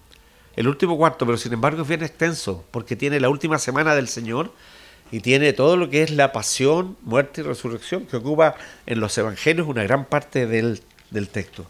El 0.55 0.67
último 0.67 0.97
cuarto, 0.97 1.25
pero 1.25 1.37
sin 1.37 1.53
embargo 1.53 1.81
es 1.81 1.87
bien 1.87 2.03
extenso, 2.03 2.63
porque 2.71 2.95
tiene 2.95 3.19
la 3.19 3.29
última 3.29 3.57
semana 3.57 3.95
del 3.95 4.07
Señor 4.07 4.51
y 5.11 5.19
tiene 5.19 5.53
todo 5.53 5.77
lo 5.77 5.89
que 5.89 6.03
es 6.03 6.11
la 6.11 6.31
pasión, 6.31 6.97
muerte 7.01 7.41
y 7.41 7.43
resurrección 7.43 8.05
que 8.05 8.17
ocupa 8.17 8.55
en 8.85 8.99
los 8.99 9.17
evangelios 9.17 9.67
una 9.67 9.83
gran 9.83 10.05
parte 10.05 10.45
del, 10.45 10.81
del 11.09 11.29
texto. 11.29 11.65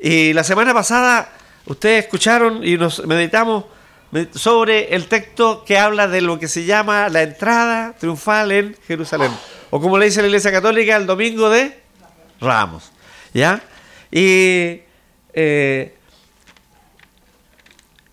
Y 0.00 0.32
la 0.32 0.44
semana 0.44 0.74
pasada 0.74 1.32
ustedes 1.66 2.04
escucharon 2.04 2.64
y 2.64 2.76
nos 2.76 3.04
meditamos 3.06 3.64
sobre 4.34 4.94
el 4.94 5.06
texto 5.08 5.64
que 5.64 5.78
habla 5.78 6.06
de 6.06 6.20
lo 6.20 6.38
que 6.38 6.46
se 6.46 6.64
llama 6.64 7.08
la 7.08 7.22
entrada 7.22 7.94
triunfal 7.98 8.52
en 8.52 8.76
Jerusalén. 8.86 9.32
O 9.70 9.80
como 9.80 9.98
le 9.98 10.06
dice 10.06 10.20
la 10.20 10.28
Iglesia 10.28 10.52
Católica, 10.52 10.96
el 10.96 11.06
domingo 11.06 11.50
de 11.50 11.80
Ramos. 12.40 12.92
¿Ya? 13.32 13.60
Y 14.12 14.82
eh, 15.32 15.93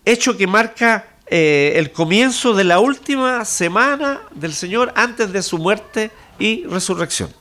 hecho 0.04 0.36
que 0.36 0.46
marca 0.46 1.06
eh, 1.26 1.74
el 1.76 1.92
comienzo 1.92 2.54
de 2.54 2.64
la 2.64 2.78
última 2.78 3.44
semana 3.44 4.20
del 4.32 4.52
Señor 4.52 4.92
antes 4.96 5.32
de 5.32 5.42
su 5.42 5.58
muerte 5.58 6.10
y 6.38 6.64
resurrección. 6.64 7.32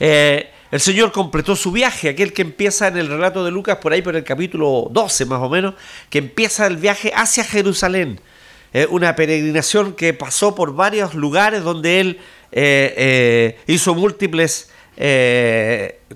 Eh, 0.00 0.50
el 0.70 0.80
Señor 0.80 1.12
completó 1.12 1.56
su 1.56 1.70
viaje, 1.72 2.08
aquel 2.08 2.32
que 2.32 2.42
empieza 2.42 2.88
en 2.88 2.98
el 2.98 3.08
relato 3.08 3.44
de 3.44 3.50
Lucas 3.50 3.78
por 3.78 3.92
ahí 3.92 4.02
por 4.02 4.16
el 4.16 4.24
capítulo 4.24 4.88
12 4.90 5.26
más 5.26 5.40
o 5.40 5.48
menos, 5.48 5.74
que 6.10 6.18
empieza 6.18 6.66
el 6.66 6.76
viaje 6.76 7.12
hacia 7.14 7.44
Jerusalén. 7.44 8.20
Eh, 8.72 8.86
una 8.90 9.14
peregrinación 9.14 9.94
que 9.94 10.12
pasó 10.12 10.54
por 10.54 10.74
varios 10.74 11.14
lugares 11.14 11.62
donde 11.62 12.00
él 12.00 12.20
hizo 13.66 13.94
múltiples, 13.94 14.70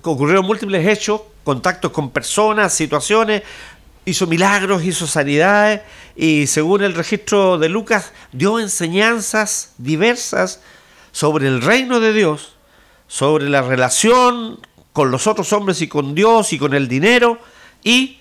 ocurrieron 0.01 0.45
múltiples 0.45 0.85
hechos, 0.87 1.21
contactos 1.43 1.91
con 1.91 2.09
personas, 2.09 2.73
situaciones, 2.73 3.43
hizo 4.05 4.27
milagros, 4.27 4.83
hizo 4.83 5.07
sanidades 5.07 5.81
y 6.15 6.47
según 6.47 6.83
el 6.83 6.93
registro 6.93 7.57
de 7.57 7.69
Lucas 7.69 8.11
dio 8.31 8.59
enseñanzas 8.59 9.73
diversas 9.77 10.61
sobre 11.11 11.47
el 11.47 11.61
reino 11.61 11.99
de 11.99 12.13
Dios 12.13 12.53
sobre 13.13 13.47
la 13.47 13.61
relación 13.61 14.59
con 14.91 15.11
los 15.11 15.27
otros 15.27 15.53
hombres 15.53 15.83
y 15.83 15.87
con 15.87 16.15
Dios 16.15 16.51
y 16.51 16.57
con 16.57 16.73
el 16.73 16.87
dinero 16.87 17.37
y 17.83 18.17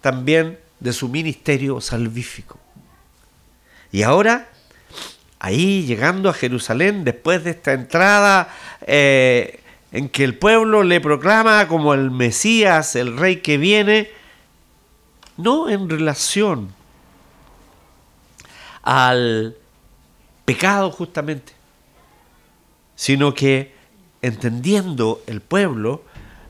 también 0.00 0.60
de 0.78 0.92
su 0.92 1.08
ministerio 1.08 1.80
salvífico. 1.80 2.56
Y 3.90 4.02
ahora, 4.02 4.48
ahí 5.40 5.84
llegando 5.86 6.28
a 6.28 6.34
Jerusalén, 6.34 7.02
después 7.02 7.42
de 7.42 7.50
esta 7.50 7.72
entrada 7.72 8.48
eh, 8.86 9.58
en 9.90 10.08
que 10.08 10.22
el 10.22 10.38
pueblo 10.38 10.84
le 10.84 11.00
proclama 11.00 11.66
como 11.66 11.92
el 11.92 12.12
Mesías, 12.12 12.94
el 12.94 13.16
rey 13.16 13.38
que 13.38 13.58
viene, 13.58 14.08
no 15.36 15.68
en 15.68 15.88
relación 15.88 16.74
al 18.82 19.56
pecado 20.44 20.90
justamente, 20.90 21.52
sino 22.96 23.34
que 23.34 23.74
entendiendo 24.20 25.22
el 25.26 25.40
pueblo 25.40 26.04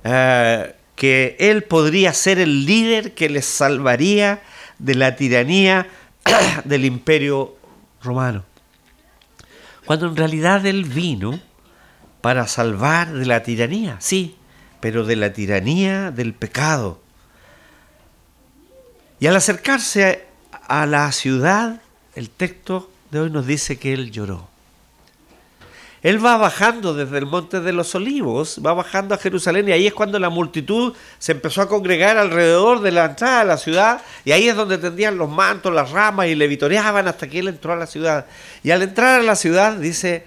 eh, 0.05 0.75
que 0.97 1.37
él 1.39 1.65
podría 1.65 2.13
ser 2.13 2.39
el 2.39 2.67
líder 2.67 3.15
que 3.15 3.29
les 3.29 3.47
salvaría 3.47 4.43
de 4.79 4.95
la 4.95 5.17
tiranía 5.17 5.89
del 6.65 6.85
imperio 6.85 7.57
romano. 8.03 8.45
Cuando 9.85 10.07
en 10.07 10.17
realidad 10.17 10.65
él 10.67 10.85
vino 10.85 11.41
para 12.21 12.47
salvar 12.47 13.13
de 13.13 13.27
la 13.27 13.43
tiranía, 13.43 13.97
sí, 13.99 14.37
pero 14.81 15.05
de 15.05 15.17
la 15.17 15.33
tiranía 15.33 16.11
del 16.11 16.35
pecado. 16.35 17.02
Y 19.23 19.29
al 19.29 19.37
acercarse 19.37 20.25
a 20.67 20.85
la 20.85 21.13
ciudad, 21.13 21.81
el 22.17 22.29
texto 22.29 22.91
de 23.13 23.21
hoy 23.21 23.31
nos 23.31 23.47
dice 23.47 23.79
que 23.79 23.93
él 23.93 24.11
lloró. 24.11 24.49
Él 26.03 26.27
va 26.27 26.37
bajando 26.39 26.93
desde 26.93 27.19
el 27.19 27.27
Monte 27.27 27.61
de 27.61 27.73
los 27.73 27.95
Olivos, 27.95 28.61
va 28.67 28.75
bajando 28.75 29.15
a 29.15 29.19
Jerusalén 29.19 29.69
y 29.69 29.71
ahí 29.71 29.87
es 29.87 29.95
cuando 29.95 30.19
la 30.19 30.29
multitud 30.29 30.93
se 31.21 31.31
empezó 31.31 31.63
a 31.63 31.69
congregar 31.69 32.19
alrededor 32.19 32.81
de 32.81 32.91
la 32.91 33.05
entrada 33.05 33.43
a 33.43 33.45
la 33.45 33.59
ciudad 33.59 34.03
y 34.25 34.33
ahí 34.33 34.49
es 34.49 34.57
donde 34.57 34.77
tendían 34.77 35.17
los 35.17 35.31
mantos, 35.31 35.73
las 35.73 35.93
ramas 35.93 36.27
y 36.27 36.35
le 36.35 36.49
vitoreaban 36.49 37.07
hasta 37.07 37.29
que 37.29 37.39
él 37.39 37.47
entró 37.47 37.75
a 37.75 37.77
la 37.77 37.87
ciudad. 37.87 38.27
Y 38.65 38.73
al 38.73 38.83
entrar 38.83 39.21
a 39.21 39.23
la 39.23 39.37
ciudad, 39.37 39.77
dice, 39.77 40.27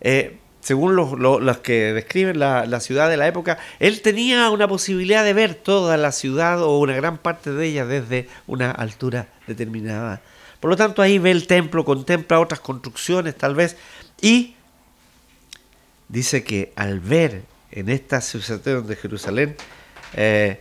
eh, 0.00 0.40
según 0.62 0.96
los, 0.96 1.58
que 1.58 1.92
describen 1.92 2.38
la, 2.38 2.64
la, 2.64 2.80
ciudad 2.80 3.10
de 3.10 3.16
la 3.16 3.26
época, 3.26 3.58
él 3.80 4.00
tenía 4.00 4.48
una 4.50 4.68
posibilidad 4.68 5.24
de 5.24 5.34
ver 5.34 5.54
toda 5.54 5.96
la 5.96 6.12
ciudad 6.12 6.62
o 6.62 6.78
una 6.78 6.94
gran 6.94 7.18
parte 7.18 7.50
de 7.52 7.66
ella 7.66 7.84
desde 7.84 8.28
una 8.46 8.70
altura 8.70 9.26
determinada. 9.46 10.22
Por 10.60 10.70
lo 10.70 10.76
tanto, 10.76 11.02
ahí 11.02 11.18
ve 11.18 11.32
el 11.32 11.48
templo, 11.48 11.84
contempla 11.84 12.38
otras 12.38 12.60
construcciones 12.60 13.36
tal 13.36 13.56
vez 13.56 13.76
y 14.20 14.54
dice 16.08 16.44
que 16.44 16.72
al 16.76 17.00
ver 17.00 17.42
en 17.72 17.88
esta 17.88 18.18
asociación 18.18 18.86
de 18.86 18.96
Jerusalén, 18.96 19.56
eh, 20.14 20.60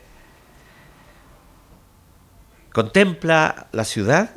contempla 2.71 3.67
la 3.71 3.83
ciudad 3.83 4.31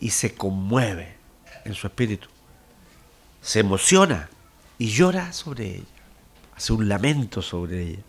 y 0.00 0.10
se 0.10 0.34
conmueve 0.34 1.14
en 1.64 1.74
su 1.74 1.86
espíritu. 1.86 2.28
Se 3.42 3.60
emociona 3.60 4.30
y 4.84 4.88
llora 4.88 5.32
sobre 5.32 5.76
ella. 5.76 5.84
Hace 6.54 6.74
un 6.74 6.86
lamento 6.86 7.40
sobre 7.40 7.82
ella. 7.82 8.02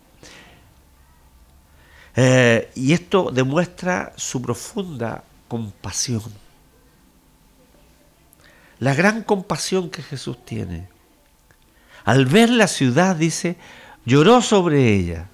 Eh, 2.14 2.70
y 2.74 2.92
esto 2.92 3.30
demuestra 3.30 4.12
su 4.14 4.42
profunda 4.42 5.24
compasión. 5.48 6.30
La 8.78 8.94
gran 8.94 9.22
compasión 9.22 9.88
que 9.88 10.02
Jesús 10.02 10.44
tiene 10.44 10.88
al 12.04 12.26
ver 12.26 12.50
la 12.50 12.68
ciudad, 12.68 13.16
dice, 13.16 13.56
lloró 14.04 14.42
sobre 14.42 14.92
ella, 14.92 15.30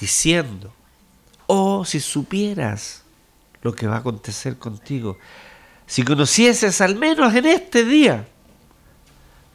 diciendo, 0.00 0.74
oh, 1.46 1.84
si 1.84 2.00
supieras 2.00 3.04
lo 3.62 3.72
que 3.72 3.86
va 3.86 3.94
a 3.94 4.00
acontecer 4.00 4.58
contigo, 4.58 5.16
si 5.86 6.02
conocieses 6.02 6.80
al 6.80 6.96
menos 6.96 7.32
en 7.36 7.46
este 7.46 7.84
día 7.84 8.26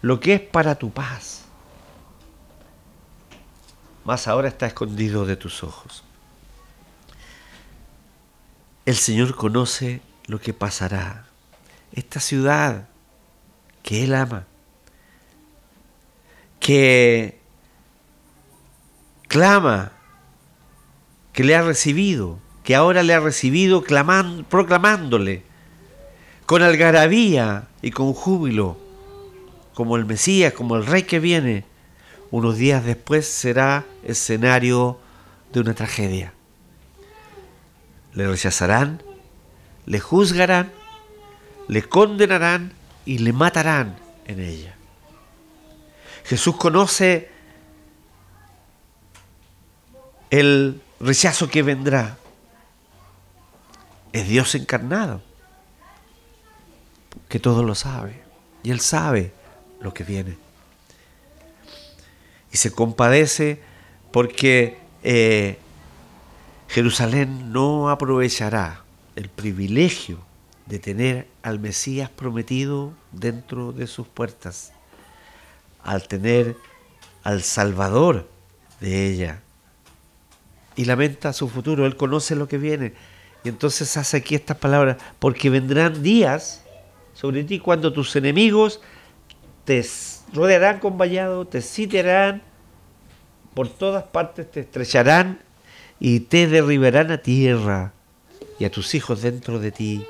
lo 0.02 0.20
que 0.20 0.34
es 0.34 0.42
para 0.42 0.76
tu 0.76 0.92
paz. 0.92 1.46
mas 4.04 4.28
ahora 4.28 4.48
está 4.48 4.66
escondido 4.66 5.26
de 5.26 5.36
tus 5.36 5.64
ojos. 5.64 6.04
El 8.86 8.96
Señor 8.96 9.36
conoce 9.36 10.02
lo 10.26 10.42
que 10.42 10.54
pasará. 10.54 11.28
Esta 11.94 12.20
ciudad 12.20 12.88
que 13.84 14.04
Él 14.04 14.16
ama, 14.16 14.48
que 16.60 17.40
clama, 19.28 19.92
que 21.32 21.44
le 21.44 21.56
ha 21.56 21.62
recibido, 21.62 22.40
que 22.64 22.76
ahora 22.76 23.04
le 23.04 23.14
ha 23.14 23.20
recibido 23.20 23.84
clamando, 23.84 24.44
proclamándole 24.46 25.44
con 26.48 26.64
algarabía 26.64 27.68
y 27.82 27.92
con 27.92 28.14
júbilo, 28.14 28.78
como 29.74 29.96
el 29.96 30.06
Mesías, 30.06 30.54
como 30.54 30.76
el 30.76 30.86
Rey 30.86 31.04
que 31.04 31.20
viene, 31.20 31.66
unos 32.30 32.58
días 32.58 32.84
después 32.84 33.28
será 33.28 33.86
escenario 34.04 35.00
de 35.52 35.60
una 35.60 35.74
tragedia. 35.74 36.34
Le 38.14 38.28
rechazarán, 38.28 39.02
le 39.86 40.00
juzgarán, 40.00 40.72
le 41.68 41.84
condenarán 41.84 42.74
y 43.06 43.20
le 43.20 43.34
matarán 43.34 43.98
en 44.26 44.40
ella. 44.40 44.76
Jesús 46.26 46.56
conoce 46.56 47.30
el 50.30 50.82
rechazo 51.00 51.50
que 51.50 51.64
vendrá. 51.64 52.18
Es 54.14 54.28
Dios 54.28 54.56
encarnado, 54.56 55.22
que 57.30 57.40
todo 57.40 57.64
lo 57.64 57.76
sabe, 57.76 58.22
y 58.62 58.72
Él 58.72 58.82
sabe 58.82 59.34
lo 59.82 59.94
que 59.94 60.04
viene 60.04 60.38
y 62.52 62.58
se 62.58 62.72
compadece 62.72 63.62
porque 64.12 64.78
eh, 65.04 65.58
Jerusalén 66.68 67.52
no 67.52 67.90
aprovechará 67.90 68.84
el 69.16 69.30
privilegio 69.30 70.20
de 70.66 70.80
tener 70.80 71.28
al 71.44 71.60
Mesías 71.60 72.10
prometido 72.10 72.94
dentro 73.12 73.72
de 73.72 73.88
sus 73.88 74.08
puertas, 74.08 74.74
al 75.84 76.08
tener 76.08 76.56
al 77.24 77.42
Salvador 77.42 78.30
de 78.80 79.08
ella. 79.08 79.42
Y 80.76 80.86
lamenta 80.86 81.34
su 81.34 81.50
futuro, 81.50 81.86
él 81.86 81.98
conoce 81.98 82.36
lo 82.36 82.48
que 82.48 82.58
viene. 82.58 82.94
Y 83.44 83.50
entonces 83.50 83.98
hace 83.98 84.18
aquí 84.18 84.36
estas 84.36 84.58
palabras, 84.58 84.98
porque 85.20 85.50
vendrán 85.50 86.02
días 86.04 86.64
sobre 87.14 87.44
ti 87.44 87.60
cuando 87.60 87.92
tus 87.92 88.16
enemigos 88.16 88.82
te 89.66 89.86
rodearán 90.34 90.80
con 90.80 90.98
vallado, 90.98 91.46
te 91.46 91.62
sitiarán 91.62 92.42
por 93.54 93.70
todas 93.70 94.04
partes, 94.04 94.50
te 94.50 94.62
estrecharán 94.62 95.40
y 96.00 96.22
te 96.22 96.48
derribarán 96.48 97.12
a 97.12 97.18
tierra 97.20 97.94
y 98.60 98.66
a 98.66 98.72
tus 98.72 98.96
hijos 98.96 99.22
dentro 99.22 99.60
de 99.60 99.72
ti. 99.72 100.06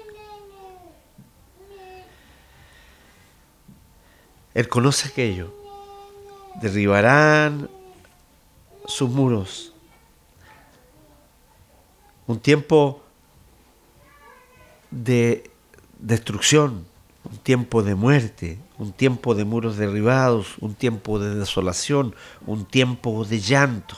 Él 4.53 4.67
conoce 4.67 5.07
aquello. 5.07 5.53
Derribarán 6.61 7.69
sus 8.85 9.09
muros. 9.09 9.73
Un 12.27 12.39
tiempo 12.39 13.01
de 14.91 15.49
destrucción, 15.99 16.85
tiempo 17.43 17.84
de 17.84 17.95
muerte, 17.95 18.60
un 18.77 18.91
tiempo 18.93 19.36
de 19.36 19.45
muros 19.45 19.77
derribados, 19.77 20.58
un 20.60 20.75
tiempo 20.75 21.19
de 21.19 21.36
desolación, 21.36 22.15
un 22.45 22.65
tiempo 22.65 23.25
de 23.25 23.39
llanto. 23.39 23.97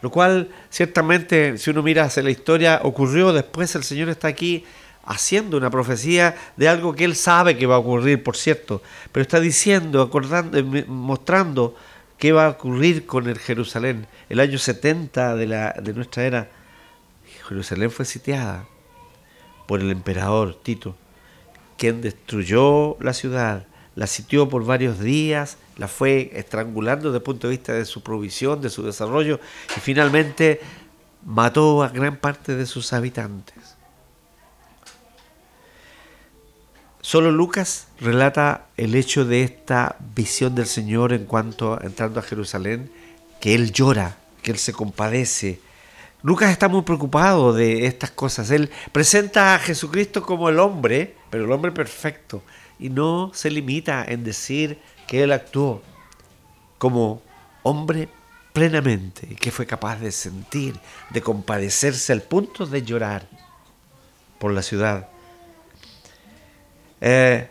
Lo 0.00 0.10
cual 0.10 0.50
ciertamente, 0.68 1.58
si 1.58 1.70
uno 1.70 1.82
mira 1.82 2.04
hacia 2.04 2.22
la 2.22 2.30
historia, 2.30 2.80
ocurrió 2.82 3.32
después, 3.32 3.74
el 3.76 3.84
Señor 3.84 4.08
está 4.08 4.28
aquí 4.28 4.64
haciendo 5.04 5.56
una 5.56 5.70
profecía 5.70 6.36
de 6.56 6.68
algo 6.68 6.94
que 6.94 7.04
Él 7.04 7.16
sabe 7.16 7.56
que 7.56 7.66
va 7.66 7.76
a 7.76 7.78
ocurrir, 7.78 8.22
por 8.22 8.36
cierto, 8.36 8.82
pero 9.10 9.22
está 9.22 9.40
diciendo, 9.40 10.02
acordando, 10.02 10.58
eh, 10.58 10.84
mostrando 10.86 11.76
qué 12.18 12.32
va 12.32 12.46
a 12.46 12.50
ocurrir 12.50 13.06
con 13.06 13.28
el 13.28 13.38
Jerusalén. 13.38 14.06
El 14.28 14.40
año 14.40 14.58
70 14.58 15.36
de, 15.36 15.46
la, 15.46 15.72
de 15.72 15.92
nuestra 15.92 16.24
era, 16.24 16.50
Jerusalén 17.48 17.90
fue 17.90 18.04
sitiada 18.04 18.66
por 19.66 19.80
el 19.80 19.90
emperador 19.90 20.54
Tito, 20.62 20.96
quien 21.82 22.00
destruyó 22.00 22.96
la 23.00 23.12
ciudad, 23.12 23.66
la 23.96 24.06
sitió 24.06 24.48
por 24.48 24.64
varios 24.64 25.00
días, 25.00 25.56
la 25.76 25.88
fue 25.88 26.30
estrangulando 26.32 27.08
desde 27.08 27.16
el 27.16 27.24
punto 27.24 27.48
de 27.48 27.56
vista 27.56 27.72
de 27.72 27.84
su 27.86 28.04
provisión, 28.04 28.62
de 28.62 28.70
su 28.70 28.84
desarrollo, 28.84 29.40
y 29.76 29.80
finalmente 29.80 30.60
mató 31.26 31.82
a 31.82 31.88
gran 31.88 32.18
parte 32.18 32.54
de 32.54 32.66
sus 32.66 32.92
habitantes. 32.92 33.74
Solo 37.00 37.32
Lucas 37.32 37.88
relata 37.98 38.66
el 38.76 38.94
hecho 38.94 39.24
de 39.24 39.42
esta 39.42 39.96
visión 40.14 40.54
del 40.54 40.66
Señor 40.66 41.12
en 41.12 41.24
cuanto 41.24 41.82
entrando 41.82 42.20
a 42.20 42.22
Jerusalén, 42.22 42.92
que 43.40 43.56
él 43.56 43.72
llora, 43.72 44.18
que 44.44 44.52
él 44.52 44.58
se 44.58 44.72
compadece. 44.72 45.58
Lucas 46.22 46.50
está 46.50 46.68
muy 46.68 46.82
preocupado 46.82 47.52
de 47.52 47.86
estas 47.86 48.10
cosas. 48.10 48.50
Él 48.50 48.70
presenta 48.92 49.54
a 49.54 49.58
Jesucristo 49.58 50.22
como 50.22 50.48
el 50.48 50.60
hombre, 50.60 51.16
pero 51.30 51.44
el 51.44 51.52
hombre 51.52 51.72
perfecto, 51.72 52.42
y 52.78 52.90
no 52.90 53.30
se 53.34 53.50
limita 53.50 54.04
en 54.06 54.22
decir 54.22 54.78
que 55.06 55.22
él 55.22 55.32
actuó 55.32 55.82
como 56.78 57.22
hombre 57.62 58.08
plenamente 58.52 59.34
que 59.36 59.50
fue 59.50 59.66
capaz 59.66 59.96
de 59.96 60.12
sentir, 60.12 60.78
de 61.10 61.22
compadecerse 61.22 62.12
al 62.12 62.22
punto 62.22 62.66
de 62.66 62.82
llorar 62.82 63.26
por 64.38 64.52
la 64.52 64.62
ciudad. 64.62 65.08
Eh, 67.00 67.48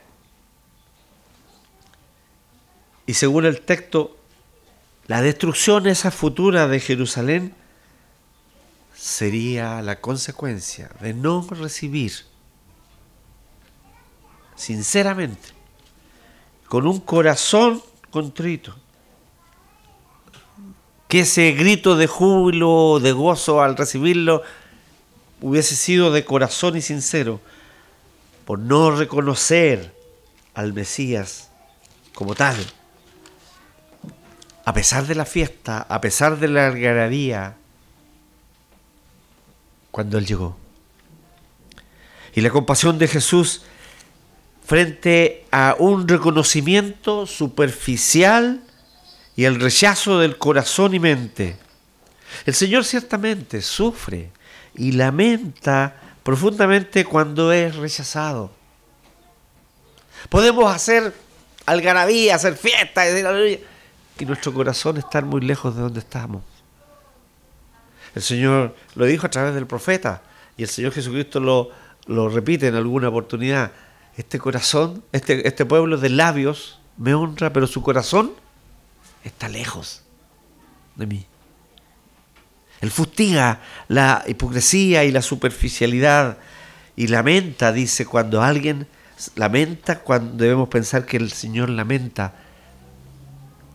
y 3.05 3.13
según 3.13 3.45
el 3.45 3.62
texto, 3.62 4.15
la 5.07 5.21
destrucción 5.21 5.88
esa 5.88 6.12
futura 6.12 6.67
de 6.67 6.79
Jerusalén 6.79 7.55
sería 9.01 9.81
la 9.81 9.99
consecuencia 9.99 10.91
de 11.01 11.15
no 11.15 11.47
recibir 11.49 12.13
sinceramente, 14.55 15.49
con 16.67 16.85
un 16.85 16.99
corazón 16.99 17.81
contrito, 18.11 18.75
que 21.07 21.21
ese 21.21 21.51
grito 21.53 21.95
de 21.95 22.05
júbilo, 22.05 22.99
de 22.99 23.11
gozo 23.11 23.63
al 23.63 23.75
recibirlo, 23.75 24.43
hubiese 25.41 25.75
sido 25.75 26.11
de 26.11 26.23
corazón 26.23 26.77
y 26.77 26.81
sincero, 26.81 27.41
por 28.45 28.59
no 28.59 28.91
reconocer 28.91 29.95
al 30.53 30.73
Mesías 30.73 31.49
como 32.13 32.35
tal. 32.35 32.55
A 34.63 34.73
pesar 34.73 35.07
de 35.07 35.15
la 35.15 35.25
fiesta, 35.25 35.81
a 35.89 35.99
pesar 36.01 36.37
de 36.37 36.49
la 36.49 36.67
algarabía, 36.67 37.57
cuando 39.91 40.17
Él 40.17 40.25
llegó. 40.25 40.58
Y 42.34 42.41
la 42.41 42.49
compasión 42.49 42.97
de 42.97 43.08
Jesús 43.08 43.63
frente 44.65 45.45
a 45.51 45.75
un 45.80 46.08
reconocimiento 46.08 47.25
superficial 47.25 48.62
y 49.36 49.43
el 49.43 49.60
rechazo 49.60 50.19
del 50.19 50.38
corazón 50.38 50.93
y 50.93 50.99
mente. 50.99 51.58
El 52.45 52.54
Señor 52.54 52.86
ciertamente 52.86 53.62
sufre 53.62 54.32
y 54.75 54.93
lamenta 54.93 55.95
profundamente 56.23 57.04
cuando 57.04 57.51
es 57.51 57.75
rechazado. 57.75 58.51
Podemos 60.30 60.73
hacer 60.73 61.13
algarabía, 61.65 62.36
hacer 62.36 62.56
fiesta 62.56 63.04
y 64.19 64.25
nuestro 64.25 64.54
corazón 64.54 64.97
estar 64.97 65.25
muy 65.25 65.41
lejos 65.41 65.75
de 65.75 65.82
donde 65.82 65.99
estamos. 65.99 66.43
El 68.15 68.21
Señor 68.21 68.76
lo 68.95 69.06
dijo 69.06 69.28
a 69.28 69.30
través 69.30 69.54
del 69.54 69.67
profeta 69.67 70.21
y 70.58 70.63
el 70.63 70.69
Señor 70.69 70.91
Jesucristo 70.91 71.39
lo, 71.39 71.71
lo 72.08 72.30
repite 72.30 72.67
en 72.67 72.76
alguna 72.76 73.10
oportunidad 73.10 73.71
este 74.17 74.39
corazón, 74.39 75.04
este, 75.12 75.47
este 75.47 75.65
pueblo 75.65 75.97
de 75.97 76.10
labios 76.10 76.80
me 76.97 77.13
honra, 77.13 77.54
pero 77.54 77.67
su 77.67 77.82
corazón 77.82 78.32
está 79.24 79.47
lejos 79.47 80.04
de 80.95 81.08
mí. 81.08 81.26
Él 82.82 82.91
fustiga 82.91 83.62
la 83.88 84.24
hipocresía 84.28 85.04
y 85.04 85.12
la 85.12 85.21
superficialidad 85.21 86.38
y 86.95 87.08
lamenta, 87.08 87.71
dice, 87.71 88.06
cuando 88.06 88.41
alguien 88.41 88.88
lamenta, 89.36 90.00
cuando 90.00 90.43
debemos 90.43 90.67
pensar 90.67 91.06
que 91.06 91.17
el 91.17 91.32
Señor 91.32 91.69
lamenta 91.69 92.34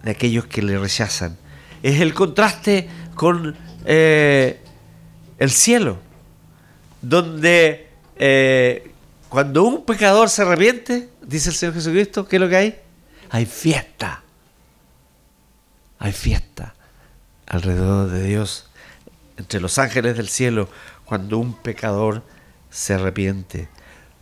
de 0.02 0.10
aquellos 0.10 0.46
que 0.46 0.62
le 0.62 0.78
rechazan. 0.78 1.36
Es 1.82 2.00
el 2.00 2.14
contraste 2.14 2.88
con 3.14 3.56
eh, 3.86 4.60
el 5.38 5.50
cielo, 5.50 5.98
donde 7.00 7.88
eh, 8.16 8.90
cuando 9.28 9.64
un 9.64 9.84
pecador 9.84 10.28
se 10.28 10.42
arrepiente, 10.42 11.08
dice 11.22 11.50
el 11.50 11.54
Señor 11.54 11.74
Jesucristo, 11.74 12.26
¿qué 12.26 12.36
es 12.36 12.42
lo 12.42 12.48
que 12.48 12.56
hay? 12.56 12.80
Hay 13.30 13.46
fiesta. 13.46 14.22
Hay 15.98 16.12
fiesta. 16.12 16.74
alrededor 17.46 18.10
de 18.10 18.24
Dios, 18.24 18.68
entre 19.36 19.60
los 19.60 19.78
ángeles 19.78 20.16
del 20.16 20.28
cielo, 20.28 20.68
cuando 21.04 21.38
un 21.38 21.54
pecador 21.54 22.24
se 22.70 22.94
arrepiente. 22.94 23.68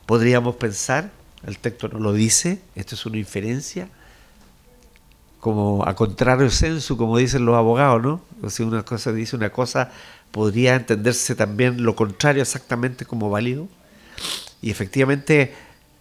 Podríamos 0.04 0.56
pensar, 0.56 1.10
el 1.46 1.58
texto 1.58 1.88
no 1.88 2.00
lo 2.00 2.12
dice, 2.12 2.60
esto 2.74 2.94
es 2.94 3.06
una 3.06 3.16
inferencia, 3.16 3.88
como 5.44 5.86
a 5.86 5.94
contrario 5.94 6.48
sensu, 6.48 6.96
como 6.96 7.18
dicen 7.18 7.44
los 7.44 7.54
abogados, 7.54 8.02
¿no? 8.02 8.22
O 8.40 8.48
si 8.48 8.62
una 8.62 8.82
cosa 8.82 9.12
dice 9.12 9.36
una 9.36 9.50
cosa, 9.50 9.90
podría 10.30 10.74
entenderse 10.74 11.34
también 11.34 11.82
lo 11.82 11.94
contrario 11.94 12.40
exactamente 12.40 13.04
como 13.04 13.28
válido. 13.28 13.68
Y 14.62 14.70
efectivamente, 14.70 15.52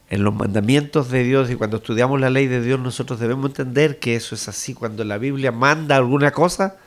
en 0.10 0.24
los 0.24 0.34
mandamientos 0.34 1.10
de 1.10 1.26
Dios 1.26 1.52
y 1.52 1.56
cuando 1.58 1.76
estudiamos 1.76 2.22
la 2.22 2.30
ley 2.30 2.48
de 2.48 2.62
Dios, 2.62 2.80
nosotros 2.80 3.20
debemos 3.20 3.50
entender 3.50 4.00
que 4.00 4.16
eso 4.16 4.34
es 4.34 4.48
así. 4.48 4.74
Cuando 4.74 5.04
la 5.04 5.18
Biblia 5.18 5.52
manda 5.52 5.98
alguna 5.98 6.32
cosa 6.32 6.78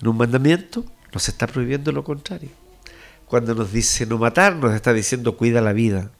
en 0.00 0.08
un 0.08 0.16
mandamiento, 0.16 0.84
nos 1.12 1.28
está 1.28 1.46
prohibiendo 1.46 1.92
lo 1.92 2.02
contrario. 2.02 2.50
Cuando 3.26 3.54
nos 3.54 3.70
dice 3.70 4.06
no 4.06 4.18
matar, 4.18 4.56
nos 4.56 4.74
está 4.74 4.92
diciendo 4.92 5.36
cuida 5.36 5.60
la 5.60 5.72
vida. 5.72 6.10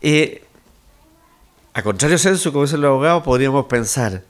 Eh, 0.00 0.42
a 1.74 1.82
contrario 1.82 2.18
senso, 2.18 2.52
como 2.52 2.64
dice 2.64 2.76
el 2.76 2.84
abogado, 2.84 3.22
podríamos 3.22 3.64
pensar, 3.64 4.24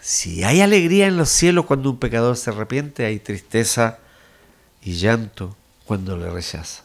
si 0.00 0.44
hay 0.44 0.62
alegría 0.62 1.06
en 1.06 1.18
los 1.18 1.28
cielos 1.28 1.66
cuando 1.66 1.90
un 1.90 1.98
pecador 1.98 2.38
se 2.38 2.50
arrepiente, 2.50 3.04
hay 3.04 3.18
tristeza 3.18 3.98
y 4.82 4.94
llanto 4.94 5.54
cuando 5.84 6.16
le 6.16 6.30
rechaza. 6.30 6.84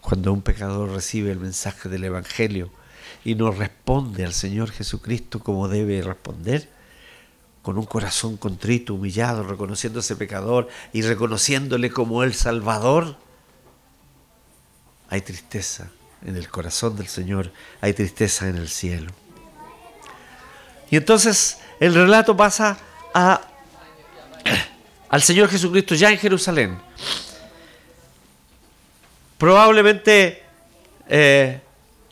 Cuando 0.00 0.32
un 0.32 0.42
pecador 0.42 0.90
recibe 0.90 1.30
el 1.30 1.38
mensaje 1.38 1.88
del 1.88 2.02
Evangelio 2.02 2.70
y 3.24 3.36
no 3.36 3.52
responde 3.52 4.24
al 4.24 4.32
Señor 4.32 4.72
Jesucristo 4.72 5.38
como 5.38 5.68
debe 5.68 6.02
responder, 6.02 6.68
con 7.62 7.78
un 7.78 7.84
corazón 7.84 8.36
contrito, 8.36 8.94
humillado, 8.94 9.44
reconociendo 9.44 10.00
ese 10.00 10.16
pecador 10.16 10.68
y 10.92 11.02
reconociéndole 11.02 11.90
como 11.90 12.24
el 12.24 12.34
Salvador, 12.34 13.16
hay 15.08 15.20
tristeza 15.20 15.90
en 16.24 16.36
el 16.36 16.48
corazón 16.48 16.96
del 16.96 17.08
Señor, 17.08 17.52
hay 17.80 17.92
tristeza 17.92 18.48
en 18.48 18.56
el 18.56 18.68
cielo. 18.68 19.12
Y 20.90 20.96
entonces 20.96 21.58
el 21.78 21.94
relato 21.94 22.36
pasa 22.36 22.78
a, 23.14 23.40
al 25.08 25.22
Señor 25.22 25.48
Jesucristo 25.48 25.94
ya 25.94 26.10
en 26.10 26.18
Jerusalén. 26.18 26.78
Probablemente 29.38 30.42
eh, 31.08 31.60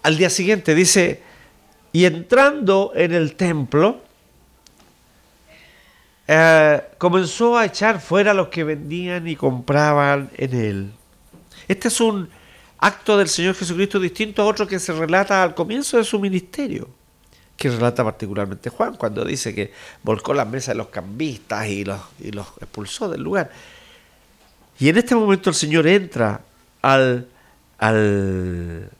al 0.02 0.16
día 0.16 0.30
siguiente 0.30 0.74
dice, 0.74 1.22
y 1.92 2.04
entrando 2.04 2.92
en 2.94 3.12
el 3.12 3.36
templo, 3.36 4.02
eh, 6.26 6.82
comenzó 6.98 7.56
a 7.58 7.66
echar 7.66 8.00
fuera 8.00 8.30
a 8.30 8.34
los 8.34 8.48
que 8.48 8.64
vendían 8.64 9.26
y 9.26 9.36
compraban 9.36 10.30
en 10.36 10.54
él. 10.54 10.92
Este 11.66 11.88
es 11.88 12.00
un 12.00 12.28
acto 12.78 13.18
del 13.18 13.28
Señor 13.28 13.54
Jesucristo 13.54 13.98
distinto 13.98 14.42
a 14.42 14.46
otro 14.46 14.66
que 14.66 14.78
se 14.78 14.92
relata 14.92 15.42
al 15.42 15.54
comienzo 15.54 15.96
de 15.96 16.04
su 16.04 16.18
ministerio, 16.18 16.88
que 17.56 17.70
relata 17.70 18.04
particularmente 18.04 18.70
Juan, 18.70 18.94
cuando 18.96 19.24
dice 19.24 19.54
que 19.54 19.72
volcó 20.02 20.32
las 20.32 20.48
mesas 20.48 20.74
de 20.74 20.78
los 20.78 20.88
cambistas 20.88 21.66
y 21.66 21.84
los, 21.84 22.00
expulsó 22.60 23.08
del 23.08 23.22
lugar. 23.22 23.50
Y 24.78 24.88
en 24.88 24.96
este 24.96 25.16
momento 25.16 25.50
el 25.50 25.56
Señor 25.56 25.88
entra 25.88 26.40
al, 26.82 27.26
al 27.78 28.90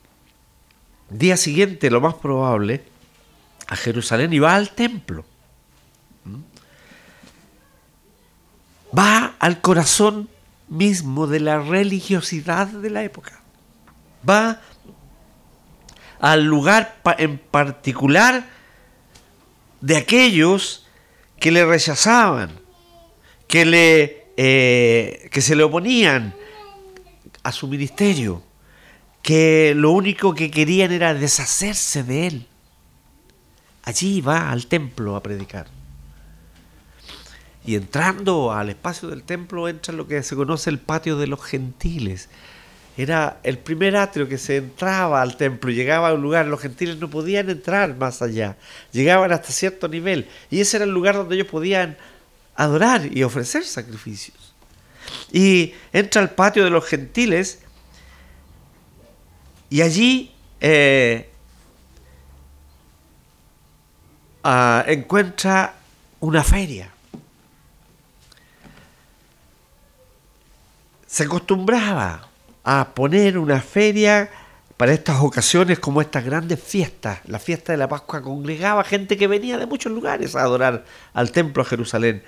día 1.09 1.37
siguiente, 1.37 1.89
lo 1.89 2.01
más 2.01 2.15
probable, 2.15 2.83
a 3.67 3.77
Jerusalén 3.77 4.33
y 4.33 4.39
va 4.39 4.55
al 4.55 4.71
templo. 4.71 5.23
¿Mm? 6.25 6.39
Va 8.97 9.35
al 9.39 9.61
corazón 9.61 10.27
mismo 10.67 11.27
de 11.27 11.39
la 11.39 11.61
religiosidad 11.61 12.67
de 12.67 12.89
la 12.89 13.03
época 13.03 13.38
va 14.27 14.61
al 16.19 16.45
lugar 16.45 16.99
en 17.17 17.37
particular 17.37 18.45
de 19.81 19.97
aquellos 19.97 20.85
que 21.39 21.51
le 21.51 21.65
rechazaban, 21.65 22.51
que, 23.47 23.65
le, 23.65 24.27
eh, 24.37 25.29
que 25.31 25.41
se 25.41 25.55
le 25.55 25.63
oponían 25.63 26.35
a 27.43 27.51
su 27.51 27.67
ministerio, 27.67 28.43
que 29.21 29.73
lo 29.75 29.91
único 29.91 30.33
que 30.33 30.51
querían 30.51 30.91
era 30.91 31.13
deshacerse 31.13 32.03
de 32.03 32.27
él. 32.27 32.47
Allí 33.83 34.21
va 34.21 34.51
al 34.51 34.67
templo 34.67 35.15
a 35.15 35.23
predicar. 35.23 35.67
Y 37.65 37.75
entrando 37.75 38.51
al 38.51 38.69
espacio 38.69 39.09
del 39.09 39.23
templo 39.23 39.67
entra 39.67 39.93
lo 39.93 40.07
que 40.07 40.23
se 40.23 40.35
conoce 40.35 40.69
el 40.69 40.79
patio 40.79 41.17
de 41.17 41.27
los 41.27 41.43
gentiles, 41.43 42.29
era 42.97 43.39
el 43.43 43.57
primer 43.57 43.95
atrio 43.95 44.27
que 44.27 44.37
se 44.37 44.57
entraba 44.57 45.21
al 45.21 45.37
templo, 45.37 45.71
llegaba 45.71 46.09
a 46.09 46.13
un 46.13 46.21
lugar, 46.21 46.45
los 46.47 46.59
gentiles 46.59 46.97
no 46.97 47.09
podían 47.09 47.49
entrar 47.49 47.95
más 47.95 48.21
allá, 48.21 48.57
llegaban 48.91 49.31
hasta 49.31 49.51
cierto 49.51 49.87
nivel, 49.87 50.27
y 50.49 50.59
ese 50.59 50.77
era 50.77 50.85
el 50.85 50.91
lugar 50.91 51.15
donde 51.15 51.35
ellos 51.35 51.47
podían 51.47 51.97
adorar 52.55 53.09
y 53.09 53.23
ofrecer 53.23 53.63
sacrificios. 53.63 54.53
Y 55.31 55.73
entra 55.93 56.21
al 56.21 56.31
patio 56.31 56.63
de 56.63 56.69
los 56.69 56.85
gentiles, 56.85 57.59
y 59.69 59.81
allí 59.81 60.31
eh, 60.59 61.29
ah, 64.43 64.83
encuentra 64.87 65.75
una 66.19 66.43
feria. 66.43 66.91
Se 71.07 71.23
acostumbraba 71.23 72.28
a 72.63 72.93
poner 72.93 73.37
una 73.37 73.61
feria 73.61 74.29
para 74.79 74.93
estas 74.93 75.19
ocasiones 75.19 75.77
como 75.77 75.99
estas 75.99 76.23
grandes 76.23 76.63
fiestas. 76.63 77.19
La 77.25 77.37
fiesta 77.37 77.73
de 77.73 77.77
la 77.77 77.89
Pascua 77.89 78.21
congregaba 78.21 78.83
gente 78.85 79.17
que 79.17 79.27
venía 79.27 79.57
de 79.57 79.65
muchos 79.65 79.91
lugares 79.91 80.35
a 80.37 80.41
adorar 80.41 80.85
al 81.13 81.31
templo 81.31 81.63
a 81.63 81.65
Jerusalén. 81.65 82.23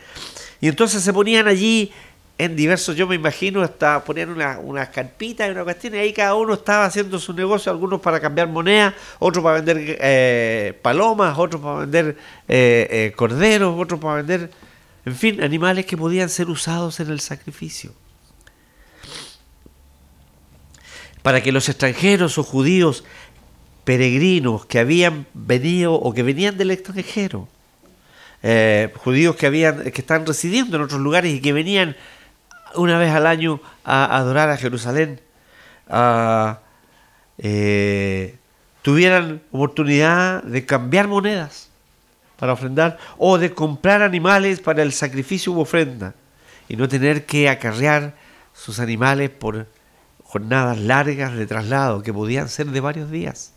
Y 0.60 0.68
entonces 0.68 1.02
se 1.02 1.14
ponían 1.14 1.48
allí 1.48 1.94
en 2.38 2.56
diversos, 2.56 2.96
yo 2.96 3.08
me 3.08 3.16
imagino, 3.16 3.62
hasta 3.62 4.04
ponían 4.04 4.32
unas 4.32 4.58
una 4.64 4.90
carpitas 4.90 5.48
y 5.48 5.52
una 5.52 5.64
cuestión, 5.64 5.94
y 5.94 6.00
ahí 6.00 6.12
cada 6.12 6.34
uno 6.34 6.56
estaba 6.56 6.86
haciendo 6.86 7.20
su 7.20 7.34
negocio, 7.34 7.72
algunos 7.72 8.02
para 8.02 8.20
cambiar 8.20 8.48
moneda, 8.48 8.96
otros 9.20 9.44
para 9.44 9.62
vender 9.62 9.98
eh, 10.02 10.74
palomas, 10.82 11.38
otros 11.38 11.62
para 11.62 11.80
vender 11.82 12.18
eh, 12.48 12.88
eh, 12.90 13.14
corderos, 13.16 13.80
otros 13.80 14.00
para 14.00 14.16
vender, 14.16 14.50
en 15.06 15.16
fin, 15.16 15.42
animales 15.42 15.86
que 15.86 15.96
podían 15.96 16.30
ser 16.30 16.50
usados 16.50 17.00
en 17.00 17.12
el 17.12 17.20
sacrificio. 17.20 17.94
Para 21.22 21.42
que 21.42 21.52
los 21.52 21.70
extranjeros 21.70 22.38
o 22.38 22.44
judíos 22.44 23.04
peregrinos 23.84 24.66
que 24.66 24.80
habían 24.80 25.26
venido 25.34 25.94
o 25.94 26.14
que 26.14 26.24
venían 26.24 26.58
del 26.58 26.72
extranjero, 26.72 27.48
eh, 28.44 28.92
judíos 28.98 29.36
que 29.36 29.48
habían 29.48 29.92
que 29.92 30.02
están 30.02 30.26
residiendo 30.26 30.78
en 30.78 30.84
otros 30.84 31.02
lugares 31.02 31.34
y 31.34 31.42
que 31.42 31.54
venían 31.54 31.96
una 32.76 32.98
vez 32.98 33.12
al 33.12 33.28
año 33.28 33.62
a, 33.84 34.18
adorar 34.18 34.50
a 34.50 34.58
Jerusalén, 34.58 35.20
eh, 37.38 38.36
tuvieran 38.82 39.42
oportunidad 39.52 40.44
de 40.44 40.66
cambiar 40.66 41.08
monedas 41.08 41.70
para 42.38 42.54
ofrendar 42.54 42.98
o 43.18 43.38
de 43.38 43.54
comprar 43.54 44.02
animales 44.02 44.60
para 44.60 44.82
el 44.82 44.94
sacrificio 44.94 45.52
u 45.52 45.60
ofrenda 45.60 46.16
y 46.68 46.76
no 46.76 46.88
tener 46.88 47.26
que 47.26 47.50
acarrear 47.50 48.16
sus 48.54 48.80
animales 48.80 49.30
por 49.30 49.68
jornadas 50.32 50.80
largas 50.80 51.36
de 51.36 51.46
traslado 51.46 52.04
que 52.04 52.14
podían 52.14 52.48
ser 52.48 52.68
de 52.68 52.80
varios 52.80 53.12
días. 53.12 53.52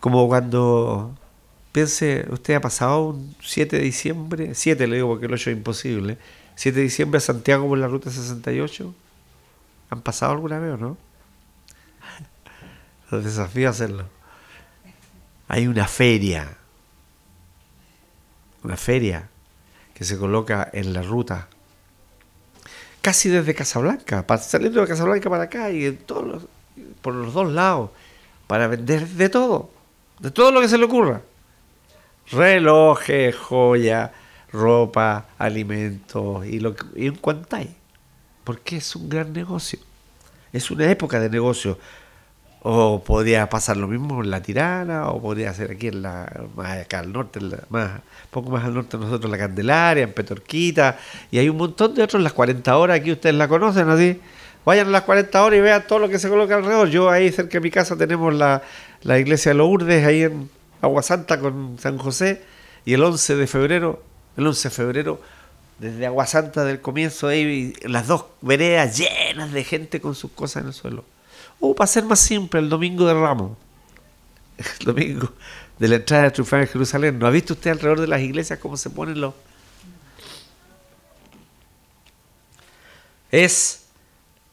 Como 0.00 0.26
cuando 0.26 1.14
piense, 1.70 2.26
usted 2.28 2.54
ha 2.54 2.60
pasado 2.60 3.10
un 3.10 3.36
7 3.40 3.76
de 3.76 3.82
diciembre, 3.84 4.56
7 4.56 4.84
le 4.88 4.96
digo 4.96 5.06
porque 5.06 5.28
lo 5.28 5.36
hecho 5.36 5.50
imposible, 5.50 6.18
7 6.56 6.76
de 6.76 6.82
diciembre 6.82 7.18
a 7.18 7.20
Santiago 7.20 7.68
por 7.68 7.78
la 7.78 7.86
ruta 7.86 8.10
68. 8.10 8.92
¿Han 9.90 10.02
pasado 10.02 10.32
alguna 10.32 10.58
vez 10.58 10.74
o 10.74 10.76
no? 10.76 10.96
Los 13.12 13.22
desafío 13.22 13.68
a 13.68 13.70
hacerlo. 13.70 14.08
Hay 15.46 15.68
una 15.68 15.86
feria, 15.86 16.56
una 18.64 18.76
feria 18.76 19.28
que 19.94 20.02
se 20.02 20.18
coloca 20.18 20.68
en 20.72 20.92
la 20.92 21.02
ruta 21.02 21.48
casi 23.08 23.30
desde 23.30 23.54
Casablanca, 23.54 24.22
saliendo 24.38 24.82
de 24.82 24.86
Casablanca 24.86 25.30
para 25.30 25.44
acá 25.44 25.70
y 25.70 25.92
todos 25.92 26.42
por 27.00 27.14
los 27.14 27.32
dos 27.32 27.50
lados, 27.50 27.88
para 28.46 28.68
vender 28.68 29.08
de 29.08 29.30
todo, 29.30 29.70
de 30.18 30.30
todo 30.30 30.52
lo 30.52 30.60
que 30.60 30.68
se 30.68 30.76
le 30.76 30.84
ocurra. 30.84 31.22
Relojes, 32.30 33.34
joya, 33.34 34.12
ropa, 34.52 35.24
alimentos 35.38 36.44
y, 36.44 36.60
lo, 36.60 36.76
y 36.94 37.08
un 37.08 37.16
cuantay. 37.16 37.74
Porque 38.44 38.76
es 38.76 38.94
un 38.94 39.08
gran 39.08 39.32
negocio. 39.32 39.78
Es 40.52 40.70
una 40.70 40.90
época 40.90 41.18
de 41.18 41.30
negocio. 41.30 41.78
O 42.62 43.02
podría 43.04 43.48
pasar 43.48 43.76
lo 43.76 43.86
mismo 43.86 44.22
en 44.22 44.30
La 44.30 44.42
Tirana, 44.42 45.08
o 45.08 45.22
podría 45.22 45.54
ser 45.54 45.72
aquí 45.72 45.88
en 45.88 46.02
la, 46.02 46.44
más 46.56 46.78
acá 46.78 46.98
al 46.98 47.12
norte, 47.12 47.38
más, 47.68 48.00
poco 48.30 48.50
más 48.50 48.64
al 48.64 48.74
norte 48.74 48.96
nosotros 48.96 49.26
en 49.26 49.30
La 49.30 49.38
Candelaria, 49.38 50.02
en 50.02 50.12
Petorquita, 50.12 50.98
y 51.30 51.38
hay 51.38 51.48
un 51.48 51.56
montón 51.56 51.94
de 51.94 52.02
otros, 52.02 52.22
las 52.22 52.32
40 52.32 52.76
horas, 52.76 52.98
aquí 53.00 53.12
ustedes 53.12 53.36
la 53.36 53.46
conocen, 53.46 53.88
así. 53.88 54.20
Vayan 54.64 54.88
a 54.88 54.90
las 54.90 55.02
40 55.02 55.44
horas 55.44 55.58
y 55.58 55.62
vean 55.62 55.84
todo 55.86 56.00
lo 56.00 56.08
que 56.08 56.18
se 56.18 56.28
coloca 56.28 56.56
alrededor. 56.56 56.88
Yo 56.90 57.08
ahí 57.08 57.32
cerca 57.32 57.52
de 57.52 57.60
mi 57.60 57.70
casa 57.70 57.96
tenemos 57.96 58.34
la, 58.34 58.62
la 59.02 59.18
iglesia 59.18 59.52
de 59.52 59.58
Lourdes, 59.58 60.04
ahí 60.04 60.24
en 60.24 60.50
Aguasanta 60.82 61.38
con 61.38 61.78
San 61.78 61.96
José, 61.96 62.42
y 62.84 62.94
el 62.94 63.02
11 63.02 63.36
de 63.36 63.46
febrero, 63.46 64.02
el 64.36 64.46
11 64.46 64.68
de 64.68 64.74
febrero, 64.74 65.20
desde 65.78 66.06
Aguasanta 66.06 66.64
del 66.64 66.80
comienzo, 66.80 67.28
ahí 67.28 67.72
las 67.82 68.08
dos 68.08 68.26
veredas 68.40 68.98
llenas 68.98 69.52
de 69.52 69.64
gente 69.64 70.00
con 70.00 70.14
sus 70.14 70.32
cosas 70.32 70.62
en 70.62 70.68
el 70.68 70.74
suelo. 70.74 71.04
O 71.60 71.74
para 71.74 71.86
ser 71.86 72.04
más 72.04 72.20
simple, 72.20 72.60
el 72.60 72.68
domingo 72.68 73.06
de 73.06 73.14
Ramos. 73.14 73.56
El 74.58 74.86
domingo 74.86 75.32
de 75.78 75.88
la 75.88 75.96
entrada 75.96 76.24
de 76.24 76.30
triunfal 76.32 76.62
en 76.62 76.68
Jerusalén. 76.68 77.18
¿No 77.18 77.26
ha 77.26 77.30
visto 77.30 77.54
usted 77.54 77.70
alrededor 77.70 78.00
de 78.00 78.08
las 78.08 78.20
iglesias 78.20 78.58
cómo 78.58 78.76
se 78.76 78.90
ponen 78.90 79.20
los... 79.20 79.34
Es, 83.30 83.86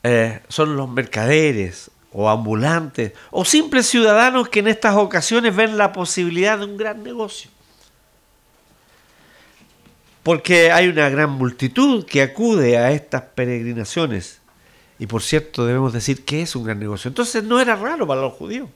eh, 0.03 0.41
son 0.49 0.75
los 0.75 0.89
mercaderes 0.89 1.89
o 2.11 2.29
ambulantes 2.29 3.13
o 3.31 3.45
simples 3.45 3.87
ciudadanos 3.87 4.49
que 4.49 4.59
en 4.59 4.67
estas 4.67 4.95
ocasiones 4.95 5.55
ven 5.55 5.77
la 5.77 5.93
posibilidad 5.93 6.59
de 6.59 6.65
un 6.65 6.77
gran 6.77 7.01
negocio. 7.01 7.49
Porque 10.23 10.71
hay 10.71 10.87
una 10.87 11.09
gran 11.09 11.29
multitud 11.31 12.05
que 12.05 12.21
acude 12.21 12.77
a 12.77 12.91
estas 12.91 13.21
peregrinaciones 13.21 14.41
y 14.97 15.07
por 15.07 15.21
cierto, 15.21 15.65
debemos 15.65 15.93
decir 15.93 16.23
que 16.23 16.41
es 16.41 16.55
un 16.55 16.63
gran 16.63 16.79
negocio. 16.79 17.09
Entonces 17.09 17.43
no 17.43 17.59
era 17.59 17.75
raro 17.75 18.07
para 18.07 18.21
los 18.21 18.33
judíos. 18.33 18.69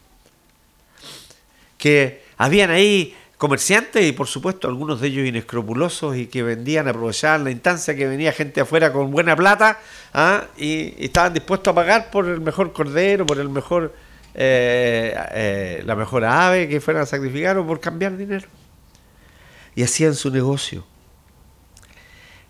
Que 1.77 2.23
habían 2.37 2.71
ahí 2.71 3.15
comerciantes 3.37 4.05
y 4.05 4.11
por 4.11 4.27
supuesto 4.27 4.67
algunos 4.67 4.99
de 4.99 5.07
ellos 5.07 5.25
inescrupulosos 5.25 6.17
y 6.17 6.27
que 6.27 6.43
vendían, 6.43 6.89
aprovechaban 6.89 7.45
la 7.45 7.51
instancia 7.51 7.95
que 7.95 8.05
venía 8.05 8.33
gente 8.33 8.59
afuera 8.59 8.91
con 8.91 9.11
buena 9.11 9.33
plata 9.33 9.79
¿ah? 10.13 10.47
y, 10.57 10.93
estaban 11.05 11.33
dispuestos 11.33 11.71
a 11.71 11.75
pagar 11.75 12.11
por 12.11 12.27
el 12.27 12.41
mejor 12.41 12.73
cordero, 12.73 13.25
por 13.25 13.39
el 13.39 13.47
mejor 13.47 13.93
eh, 14.35 15.15
eh, 15.31 15.83
la 15.85 15.95
mejor 15.95 16.25
ave 16.25 16.67
que 16.67 16.81
fueran 16.81 17.03
a 17.03 17.05
sacrificar 17.05 17.57
o 17.57 17.65
por 17.65 17.79
cambiar 17.79 18.17
dinero. 18.17 18.47
Y 19.73 19.83
hacían 19.83 20.15
su 20.15 20.29
negocio. 20.31 20.85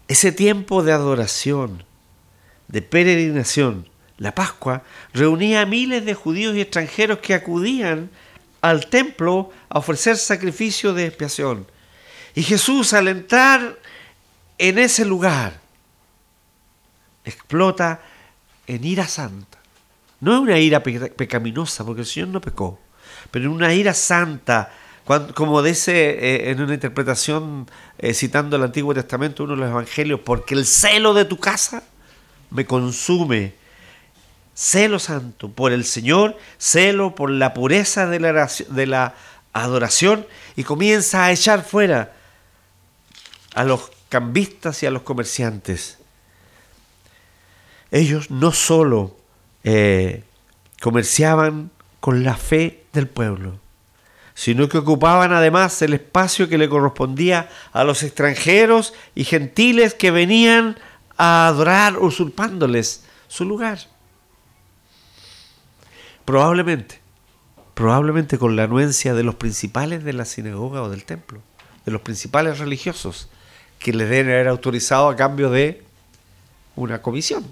Ese 0.07 0.31
tiempo 0.31 0.81
de 0.81 0.91
adoración, 0.91 1.83
de 2.69 2.81
peregrinación, 2.81 3.89
la 4.17 4.33
Pascua, 4.33 4.83
reunía 5.13 5.61
a 5.61 5.65
miles 5.65 6.05
de 6.05 6.13
judíos 6.13 6.55
y 6.55 6.61
extranjeros 6.61 7.19
que 7.19 7.33
acudían 7.33 8.09
al 8.61 8.87
templo 8.87 9.51
a 9.69 9.79
ofrecer 9.79 10.17
sacrificio 10.17 10.93
de 10.93 11.07
expiación. 11.07 11.65
Y 12.35 12.43
Jesús 12.43 12.93
al 12.93 13.07
entrar 13.07 13.77
en 14.57 14.77
ese 14.77 15.03
lugar 15.03 15.59
explota 17.25 18.01
en 18.67 18.83
ira 18.83 19.07
santa. 19.07 19.57
No 20.19 20.33
es 20.33 20.39
una 20.39 20.59
ira 20.59 20.83
pecaminosa, 20.83 21.85
porque 21.85 22.01
el 22.01 22.07
Señor 22.07 22.29
no 22.29 22.41
pecó, 22.41 22.79
pero 23.31 23.45
en 23.45 23.51
una 23.51 23.73
ira 23.73 23.93
santa, 23.93 24.71
como 25.33 25.63
dice 25.63 25.91
eh, 25.93 26.51
en 26.51 26.61
una 26.61 26.73
interpretación 26.73 27.69
eh, 27.97 28.13
citando 28.13 28.57
el 28.57 28.63
Antiguo 28.63 28.93
Testamento, 28.93 29.43
uno 29.45 29.53
de 29.53 29.61
los 29.61 29.69
Evangelios, 29.69 30.19
porque 30.19 30.55
el 30.55 30.65
celo 30.65 31.13
de 31.13 31.25
tu 31.25 31.37
casa 31.37 31.83
me 32.51 32.65
consume. 32.65 33.53
Celo 34.53 34.99
santo 34.99 35.49
por 35.49 35.71
el 35.71 35.85
Señor, 35.85 36.37
celo 36.57 37.15
por 37.15 37.29
la 37.29 37.53
pureza 37.53 38.07
de 38.07 38.19
la, 38.19 38.49
de 38.69 38.85
la 38.85 39.15
adoración 39.53 40.25
y 40.55 40.63
comienza 40.63 41.25
a 41.25 41.31
echar 41.31 41.63
fuera 41.63 42.13
a 43.55 43.63
los 43.63 43.91
cambistas 44.09 44.83
y 44.83 44.85
a 44.85 44.91
los 44.91 45.03
comerciantes. 45.03 45.97
Ellos 47.91 48.29
no 48.29 48.51
solo 48.51 49.15
eh, 49.63 50.23
comerciaban 50.81 51.71
con 51.99 52.23
la 52.23 52.35
fe 52.35 52.83
del 52.93 53.07
pueblo, 53.07 53.59
sino 54.33 54.69
que 54.69 54.77
ocupaban 54.77 55.33
además 55.33 55.81
el 55.81 55.93
espacio 55.93 56.47
que 56.47 56.57
le 56.57 56.69
correspondía 56.69 57.49
a 57.73 57.83
los 57.83 58.03
extranjeros 58.03 58.93
y 59.15 59.23
gentiles 59.23 59.93
que 59.93 60.11
venían 60.11 60.77
a 61.19 61.47
adorar 61.47 61.99
usurpándoles 61.99 63.03
su 63.27 63.43
lugar. 63.43 63.77
Probablemente, 66.23 67.01
probablemente 67.73 68.37
con 68.37 68.55
la 68.55 68.63
anuencia 68.63 69.13
de 69.13 69.23
los 69.23 69.35
principales 69.35 70.05
de 70.05 70.13
la 70.13 70.23
sinagoga 70.23 70.81
o 70.81 70.89
del 70.89 71.03
templo, 71.03 71.41
de 71.85 71.91
los 71.91 72.01
principales 72.01 72.59
religiosos, 72.59 73.27
que 73.79 73.91
les 73.91 74.09
deben 74.09 74.31
haber 74.31 74.47
autorizado 74.47 75.09
a 75.09 75.15
cambio 75.17 75.49
de 75.49 75.83
una 76.77 77.01
comisión. 77.01 77.45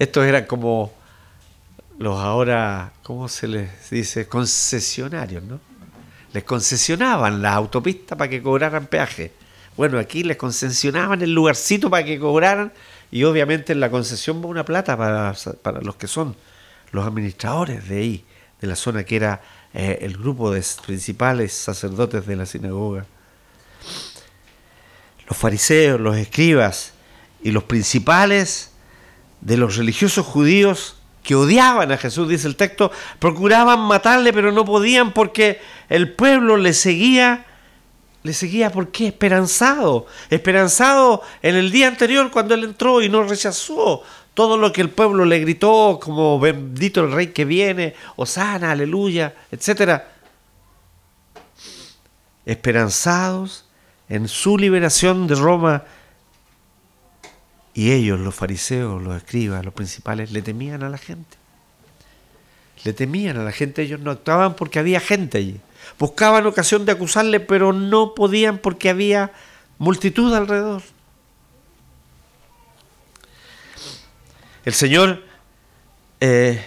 Estos 0.00 0.26
eran 0.26 0.46
como 0.46 0.92
los 1.98 2.18
ahora, 2.18 2.92
¿cómo 3.04 3.28
se 3.28 3.46
les 3.46 3.90
dice? 3.90 4.26
Concesionarios, 4.26 5.44
¿no? 5.44 5.60
Les 6.32 6.42
concesionaban 6.42 7.42
la 7.42 7.54
autopista 7.54 8.16
para 8.16 8.28
que 8.28 8.42
cobraran 8.42 8.86
peaje. 8.86 9.32
Bueno, 9.80 9.98
aquí 9.98 10.24
les 10.24 10.36
concesionaban 10.36 11.22
el 11.22 11.32
lugarcito 11.32 11.88
para 11.88 12.04
que 12.04 12.18
cobraran 12.18 12.70
y 13.10 13.24
obviamente 13.24 13.72
en 13.72 13.80
la 13.80 13.90
concesión 13.90 14.44
va 14.44 14.48
una 14.48 14.62
plata 14.62 14.94
para, 14.94 15.80
los 15.80 15.96
que 15.96 16.06
son 16.06 16.36
los 16.92 17.06
administradores 17.06 17.88
de 17.88 17.96
ahí, 17.96 18.24
de 18.60 18.66
la 18.68 18.76
zona 18.76 19.04
que 19.04 19.16
era 19.16 19.40
eh, 19.72 20.00
el 20.02 20.18
grupo 20.18 20.50
de 20.50 20.62
principales 20.84 21.54
sacerdotes 21.54 22.26
de 22.26 22.36
la 22.36 22.44
sinagoga. 22.44 23.06
Los 25.26 25.38
fariseos, 25.38 25.98
los 25.98 26.18
escribas 26.18 26.92
y 27.42 27.50
los 27.50 27.64
principales 27.64 28.72
de 29.40 29.56
los 29.56 29.78
religiosos 29.78 30.26
judíos 30.26 30.96
que 31.22 31.34
odiaban 31.34 31.90
a 31.90 31.96
Jesús, 31.96 32.28
dice 32.28 32.48
el 32.48 32.56
texto, 32.56 32.92
procuraban 33.18 33.80
matarle, 33.80 34.34
pero 34.34 34.52
no 34.52 34.66
podían 34.66 35.14
porque 35.14 35.58
el 35.88 36.12
pueblo 36.12 36.58
le 36.58 36.74
seguía 36.74 37.46
le 38.22 38.32
seguía 38.34 38.70
porque 38.70 39.08
esperanzado, 39.08 40.06
esperanzado 40.28 41.22
en 41.42 41.56
el 41.56 41.70
día 41.70 41.88
anterior 41.88 42.30
cuando 42.30 42.54
él 42.54 42.64
entró 42.64 43.00
y 43.00 43.08
no 43.08 43.22
rechazó 43.22 44.02
todo 44.34 44.56
lo 44.56 44.72
que 44.72 44.80
el 44.80 44.90
pueblo 44.90 45.24
le 45.24 45.38
gritó 45.40 45.98
como 46.02 46.38
bendito 46.38 47.02
el 47.02 47.12
rey 47.12 47.28
que 47.28 47.44
viene, 47.44 47.94
Osana, 48.16 48.72
aleluya, 48.72 49.34
etc. 49.50 50.02
Esperanzados 52.44 53.66
en 54.08 54.28
su 54.28 54.58
liberación 54.58 55.26
de 55.26 55.34
Roma 55.34 55.84
y 57.74 57.92
ellos, 57.92 58.20
los 58.20 58.34
fariseos, 58.34 59.02
los 59.02 59.16
escribas, 59.16 59.64
los 59.64 59.74
principales, 59.74 60.32
le 60.32 60.42
temían 60.42 60.82
a 60.82 60.88
la 60.88 60.98
gente. 60.98 61.38
Le 62.84 62.92
temían 62.92 63.36
a 63.38 63.44
la 63.44 63.52
gente, 63.52 63.82
ellos 63.82 64.00
no 64.00 64.10
actuaban 64.10 64.54
porque 64.54 64.78
había 64.78 65.00
gente 65.00 65.38
allí. 65.38 65.60
Buscaban 66.00 66.46
ocasión 66.46 66.86
de 66.86 66.92
acusarle, 66.92 67.40
pero 67.40 67.74
no 67.74 68.14
podían 68.14 68.56
porque 68.56 68.88
había 68.88 69.32
multitud 69.76 70.32
alrededor. 70.32 70.80
El 74.64 74.72
Señor 74.72 75.22
eh, 76.20 76.64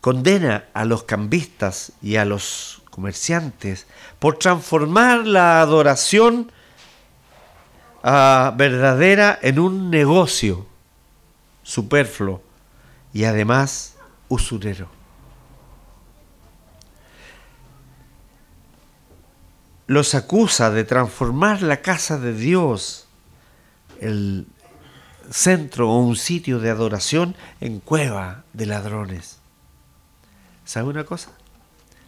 condena 0.00 0.66
a 0.74 0.84
los 0.84 1.02
cambistas 1.02 1.90
y 2.00 2.14
a 2.16 2.24
los 2.24 2.82
comerciantes 2.88 3.88
por 4.20 4.38
transformar 4.38 5.26
la 5.26 5.60
adoración 5.60 6.52
ah, 8.04 8.54
verdadera 8.56 9.36
en 9.42 9.58
un 9.58 9.90
negocio 9.90 10.68
superfluo 11.64 12.42
y 13.12 13.24
además 13.24 13.96
usurero. 14.28 15.01
Los 19.86 20.14
acusa 20.14 20.70
de 20.70 20.84
transformar 20.84 21.62
la 21.62 21.82
casa 21.82 22.18
de 22.18 22.34
Dios, 22.34 23.06
el 24.00 24.46
centro 25.30 25.90
o 25.90 25.98
un 25.98 26.16
sitio 26.16 26.58
de 26.58 26.70
adoración, 26.70 27.34
en 27.60 27.80
cueva 27.80 28.44
de 28.52 28.66
ladrones. 28.66 29.38
¿Sabe 30.64 30.88
una 30.88 31.04
cosa? 31.04 31.30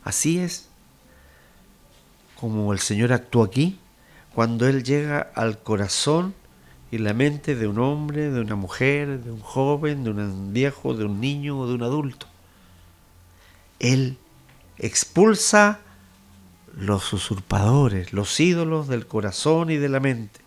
Así 0.04 0.38
es 0.38 0.68
como 2.44 2.72
el 2.72 2.78
Señor 2.78 3.12
actúa 3.12 3.46
aquí, 3.46 3.78
cuando 4.34 4.68
Él 4.68 4.84
llega 4.84 5.30
al 5.34 5.58
corazón 5.62 6.34
y 6.90 6.98
la 6.98 7.14
mente 7.14 7.54
de 7.54 7.66
un 7.66 7.78
hombre, 7.78 8.30
de 8.30 8.40
una 8.40 8.56
mujer, 8.56 9.20
de 9.22 9.30
un 9.30 9.40
joven, 9.40 10.04
de 10.04 10.10
un 10.10 10.52
viejo, 10.52 10.94
de 10.94 11.04
un 11.04 11.20
niño 11.20 11.58
o 11.58 11.66
de 11.66 11.74
un 11.74 11.82
adulto. 11.82 12.26
Él 13.78 14.18
expulsa 14.78 15.80
los 16.76 17.12
usurpadores, 17.12 18.12
los 18.12 18.38
ídolos 18.40 18.88
del 18.88 19.06
corazón 19.06 19.70
y 19.70 19.76
de 19.76 19.88
la 19.88 20.00
mente. 20.00 20.40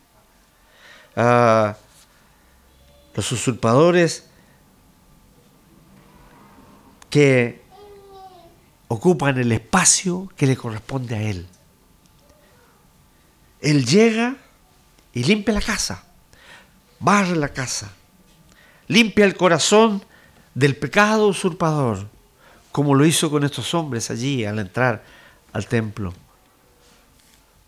Ah, 1.16 1.78
los 3.16 3.32
usurpadores 3.32 4.28
que 7.10 7.62
ocupan 8.90 9.38
el 9.38 9.52
espacio 9.52 10.30
que 10.36 10.48
le 10.48 10.56
corresponde 10.56 11.16
a 11.16 11.22
Él. 11.22 11.48
Él 13.60 13.86
llega 13.86 14.36
y 15.14 15.24
limpia 15.24 15.54
la 15.54 15.62
casa, 15.62 16.04
barre 17.00 17.36
la 17.36 17.50
casa, 17.50 17.92
limpia 18.88 19.26
el 19.26 19.36
corazón 19.36 20.04
del 20.54 20.76
pecado 20.76 21.28
usurpador, 21.28 22.08
como 22.72 22.94
lo 22.94 23.06
hizo 23.06 23.32
con 23.32 23.44
estos 23.44 23.74
hombres 23.74 24.12
allí 24.12 24.46
al 24.46 24.60
entrar 24.60 25.04
al 25.58 25.66
templo. 25.66 26.14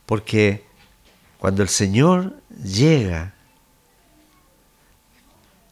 Porque 0.05 0.63
cuando 1.39 1.63
el 1.63 1.69
Señor 1.69 2.35
llega, 2.63 3.33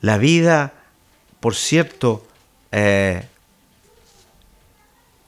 la 0.01 0.17
vida, 0.17 0.73
por 1.39 1.55
cierto, 1.55 2.27
eh, 2.71 3.27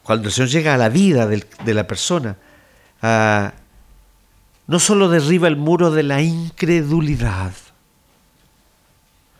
cuando 0.03 0.27
el 0.27 0.33
Señor 0.33 0.49
llega 0.49 0.73
a 0.73 0.77
la 0.77 0.89
vida 0.89 1.27
de 1.27 1.73
la 1.73 1.87
persona, 1.87 2.37
ah, 3.01 3.53
no 4.67 4.79
solo 4.79 5.09
derriba 5.09 5.47
el 5.47 5.57
muro 5.57 5.91
de 5.91 6.03
la 6.03 6.21
incredulidad, 6.21 7.53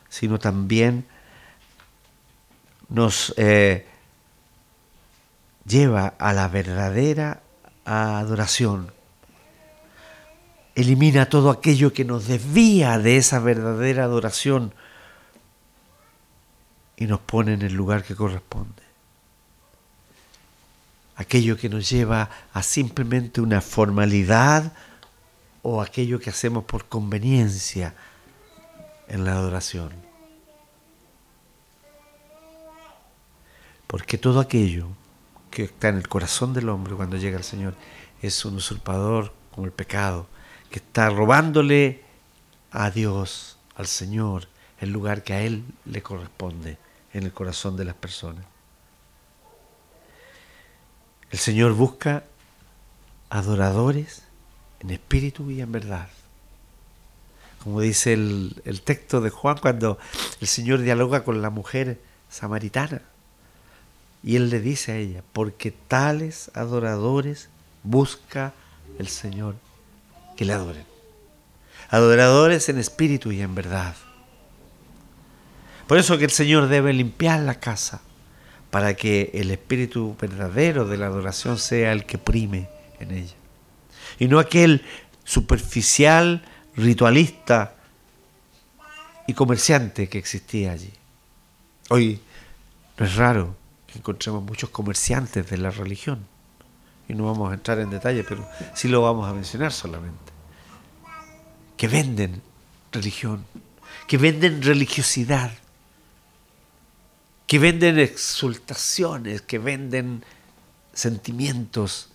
sino 0.10 0.40
también 0.40 1.06
nos 2.90 3.34
eh, 3.38 3.89
lleva 5.66 6.14
a 6.18 6.34
la 6.34 6.48
verdadera 6.48 7.42
adoración. 7.86 8.92
Elimina 10.76 11.28
todo 11.28 11.50
aquello 11.50 11.92
que 11.94 12.06
nos 12.06 12.28
desvía 12.28 12.98
de 13.00 13.18
esa 13.18 13.40
verdadera 13.40 14.04
adoración 14.04 14.74
y 16.96 17.06
nos 17.06 17.20
pone 17.20 17.54
en 17.54 17.62
el 17.62 17.74
lugar 17.74 18.04
que 18.04 18.16
corresponde. 18.16 18.84
Aquello 21.16 21.58
que 21.58 21.68
nos 21.68 21.90
lleva 21.90 22.30
a 22.54 22.64
simplemente 22.64 23.42
una 23.42 23.60
formalidad 23.62 24.72
o 25.62 25.82
aquello 25.82 26.20
que 26.20 26.30
hacemos 26.30 26.64
por 26.64 26.88
conveniencia 26.88 27.94
en 29.08 29.26
la 29.26 29.34
adoración. 29.34 29.92
Porque 33.88 34.18
todo 34.18 34.40
aquello 34.40 34.88
que 35.50 35.64
está 35.64 35.90
en 35.90 35.98
el 35.98 36.08
corazón 36.08 36.54
del 36.54 36.70
hombre 36.70 36.96
cuando 36.96 37.18
llega 37.18 37.38
el 37.38 37.44
Señor 37.44 37.76
es 38.22 38.46
un 38.46 38.56
usurpador 38.56 39.34
como 39.52 39.66
el 39.66 39.72
pecado, 39.72 40.28
que 40.70 40.80
está 40.80 41.10
robándole 41.10 42.04
a 42.72 42.92
Dios, 42.92 43.58
al 43.76 43.88
Señor, 43.88 44.48
el 44.80 44.92
lugar 44.92 45.24
que 45.24 45.34
a 45.34 45.42
Él 45.42 45.64
le 45.86 46.02
corresponde 46.02 46.78
en 47.14 47.24
el 47.24 47.34
corazón 47.34 47.76
de 47.78 47.86
las 47.86 47.96
personas. 47.96 48.46
El 51.32 51.40
Señor 51.40 51.74
busca 51.74 52.24
adoradores 53.30 54.24
en 54.80 54.92
espíritu 54.92 55.52
y 55.52 55.62
en 55.62 55.72
verdad. 55.72 56.10
Como 57.64 57.82
dice 57.82 58.14
el, 58.14 58.62
el, 58.66 58.82
texto 58.82 59.22
de 59.22 59.30
Juan 59.30 59.58
cuando 59.62 60.00
el 60.40 60.48
Señor 60.48 60.80
dialoga 60.80 61.24
con 61.24 61.42
la 61.42 61.50
mujer 61.50 62.00
samaritana. 62.30 63.02
Y 64.24 64.36
Él 64.36 64.50
le 64.50 64.60
dice 64.60 64.92
a 64.92 64.98
ella, 64.98 65.24
porque 65.34 65.72
tales 65.72 66.52
adoradores 66.54 67.50
busca 67.84 68.54
el 68.98 69.08
Señor 69.08 69.56
que 70.36 70.46
le 70.46 70.54
adoren. 70.54 70.86
Adoradores 71.90 72.70
en 72.70 72.78
espíritu 72.78 73.32
y 73.32 73.42
en 73.42 73.56
verdad. 73.56 73.96
Por 75.88 75.98
eso 75.98 76.18
que 76.18 76.26
el 76.26 76.32
Señor 76.32 76.68
debe 76.68 76.94
limpiar 76.94 77.40
la 77.40 77.60
casa 77.60 78.02
para 78.70 78.96
que 78.96 79.32
el 79.34 79.50
espíritu 79.50 80.16
verdadero 80.20 80.86
de 80.86 80.98
la 80.98 81.08
adoración 81.08 81.58
sea 81.58 81.92
el 81.92 82.06
que 82.06 82.18
prime 82.18 82.70
en 83.00 83.12
ella 83.12 83.40
y 84.20 84.28
no 84.28 84.40
aquel 84.40 84.84
superficial, 85.24 86.44
ritualista 86.76 87.76
y 89.28 89.34
comerciante 89.34 90.10
que 90.10 90.18
existía 90.18 90.72
allí. 90.72 90.92
Hoy 91.90 92.20
no 92.98 93.06
es 93.06 93.16
raro 93.16 93.56
que 93.92 94.00
encontremos 94.00 94.44
muchos 94.44 94.70
comerciantes 94.70 95.50
de 95.50 95.58
la 95.58 95.72
religión. 95.72 96.26
Y 97.08 97.14
no 97.14 97.26
vamos 97.26 97.52
a 97.52 97.56
entrar 97.56 97.80
en 97.80 97.90
detalle, 97.90 98.24
pero 98.24 98.48
sí 98.76 98.88
lo 98.88 99.02
vamos 99.02 99.28
a 99.28 99.34
mencionar 99.34 99.72
solamente. 99.72 100.32
Que 101.76 101.88
venden 101.88 102.42
religión, 102.92 103.46
que 104.08 104.18
venden 104.18 104.62
religiosidad, 104.62 105.52
que 107.48 107.58
venden 107.58 107.98
exultaciones, 107.98 109.42
que 109.42 109.58
venden 109.58 110.24
sentimientos 110.94 112.10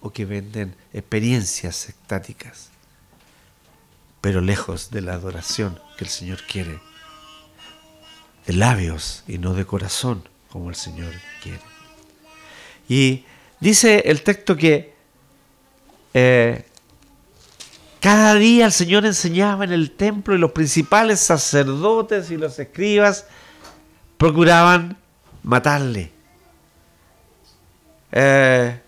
o 0.00 0.10
que 0.10 0.24
venden 0.24 0.74
experiencias 0.92 1.88
estáticas, 1.88 2.70
pero 4.20 4.40
lejos 4.40 4.90
de 4.90 5.02
la 5.02 5.12
adoración 5.12 5.78
que 5.96 6.04
el 6.04 6.10
Señor 6.10 6.40
quiere, 6.48 6.80
de 8.46 8.52
labios 8.54 9.22
y 9.28 9.38
no 9.38 9.54
de 9.54 9.66
corazón 9.66 10.24
como 10.50 10.68
el 10.68 10.76
Señor 10.76 11.12
quiere. 11.42 11.60
Y 12.88 13.24
dice 13.60 14.02
el 14.06 14.22
texto 14.22 14.56
que 14.56 14.92
eh, 16.12 16.64
cada 18.00 18.34
día 18.34 18.66
el 18.66 18.72
Señor 18.72 19.04
enseñaba 19.04 19.64
en 19.64 19.72
el 19.72 19.90
templo 19.90 20.34
y 20.34 20.38
los 20.38 20.52
principales 20.52 21.20
sacerdotes 21.20 22.30
y 22.30 22.36
los 22.36 22.58
escribas 22.58 23.26
procuraban 24.16 24.96
matarle. 25.42 26.10
Eh, 28.12 28.80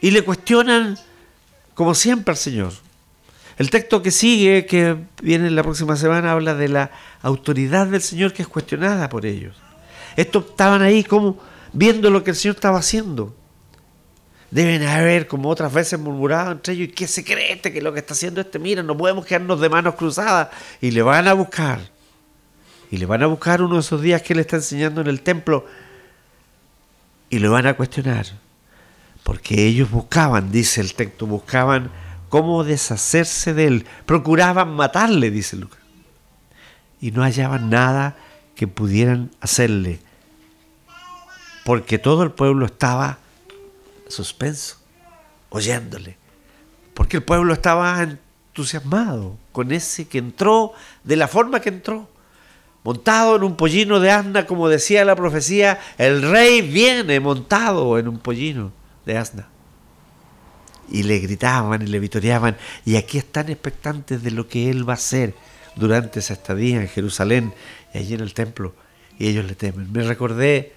y 0.00 0.10
le 0.10 0.22
cuestionan, 0.22 0.98
como 1.74 1.94
siempre, 1.94 2.32
al 2.32 2.38
Señor. 2.38 2.72
El 3.56 3.70
texto 3.70 4.02
que 4.02 4.10
sigue, 4.10 4.66
que 4.66 4.96
viene 5.22 5.50
la 5.50 5.62
próxima 5.62 5.96
semana, 5.96 6.32
habla 6.32 6.54
de 6.54 6.68
la 6.68 6.90
autoridad 7.22 7.86
del 7.86 8.02
Señor 8.02 8.32
que 8.32 8.42
es 8.42 8.48
cuestionada 8.48 9.08
por 9.08 9.26
ellos. 9.26 9.56
Estos 10.16 10.46
estaban 10.46 10.82
ahí 10.82 11.04
como 11.04 11.38
viendo 11.72 12.10
lo 12.10 12.24
que 12.24 12.30
el 12.30 12.36
Señor 12.36 12.56
estaba 12.56 12.78
haciendo. 12.78 13.34
Deben 14.50 14.86
haber, 14.86 15.26
como 15.26 15.48
otras 15.48 15.72
veces, 15.72 15.98
murmurado 15.98 16.52
entre 16.52 16.74
ellos, 16.74 16.88
¿y 16.88 16.92
qué 16.92 17.08
se 17.08 17.24
cree 17.24 17.52
este 17.52 17.72
que 17.72 17.82
lo 17.82 17.92
que 17.92 18.00
está 18.00 18.14
haciendo 18.14 18.40
este? 18.40 18.58
Mira, 18.58 18.82
no 18.82 18.96
podemos 18.96 19.26
quedarnos 19.26 19.60
de 19.60 19.68
manos 19.68 19.94
cruzadas. 19.94 20.48
Y 20.80 20.90
le 20.92 21.02
van 21.02 21.26
a 21.26 21.32
buscar. 21.32 21.80
Y 22.90 22.98
le 22.98 23.06
van 23.06 23.22
a 23.22 23.26
buscar 23.26 23.62
uno 23.62 23.74
de 23.74 23.80
esos 23.80 24.00
días 24.00 24.22
que 24.22 24.32
él 24.32 24.40
está 24.40 24.56
enseñando 24.56 25.00
en 25.00 25.08
el 25.08 25.22
templo. 25.22 25.66
Y 27.30 27.40
le 27.40 27.48
van 27.48 27.66
a 27.66 27.74
cuestionar 27.74 28.26
porque 29.24 29.66
ellos 29.66 29.90
buscaban, 29.90 30.52
dice 30.52 30.80
el 30.80 30.94
texto, 30.94 31.26
buscaban 31.26 31.90
cómo 32.34 32.64
deshacerse 32.64 33.54
de 33.54 33.68
él, 33.68 33.86
procuraban 34.06 34.74
matarle, 34.74 35.30
dice 35.30 35.54
Lucas, 35.54 35.78
y 37.00 37.12
no 37.12 37.22
hallaban 37.22 37.70
nada 37.70 38.16
que 38.56 38.66
pudieran 38.66 39.30
hacerle, 39.40 40.00
porque 41.64 41.96
todo 42.00 42.24
el 42.24 42.32
pueblo 42.32 42.66
estaba 42.66 43.18
suspenso, 44.08 44.78
oyéndole, 45.48 46.16
porque 46.94 47.18
el 47.18 47.22
pueblo 47.22 47.52
estaba 47.52 48.02
entusiasmado 48.02 49.38
con 49.52 49.70
ese 49.70 50.08
que 50.08 50.18
entró 50.18 50.72
de 51.04 51.14
la 51.14 51.28
forma 51.28 51.60
que 51.60 51.68
entró 51.68 52.08
montado 52.82 53.36
en 53.36 53.44
un 53.44 53.54
pollino 53.54 54.00
de 54.00 54.10
asna, 54.10 54.44
como 54.44 54.68
decía 54.68 55.04
la 55.04 55.14
profecía, 55.14 55.78
el 55.98 56.20
rey 56.20 56.62
viene 56.62 57.20
montado 57.20 57.96
en 57.96 58.08
un 58.08 58.18
pollino 58.18 58.72
de 59.06 59.18
asna. 59.18 59.53
Y 60.90 61.02
le 61.02 61.18
gritaban 61.18 61.82
y 61.82 61.86
le 61.86 61.98
vitoreaban. 61.98 62.56
Y 62.84 62.96
aquí 62.96 63.18
están 63.18 63.48
expectantes 63.48 64.22
de 64.22 64.30
lo 64.30 64.48
que 64.48 64.70
él 64.70 64.88
va 64.88 64.94
a 64.94 64.96
hacer 64.96 65.34
durante 65.76 66.20
esa 66.20 66.34
estadía 66.34 66.80
en 66.80 66.88
Jerusalén 66.88 67.52
y 67.92 67.98
allí 67.98 68.14
en 68.14 68.20
el 68.20 68.34
templo. 68.34 68.74
Y 69.18 69.28
ellos 69.28 69.44
le 69.44 69.54
temen. 69.54 69.90
Me 69.92 70.02
recordé, 70.02 70.72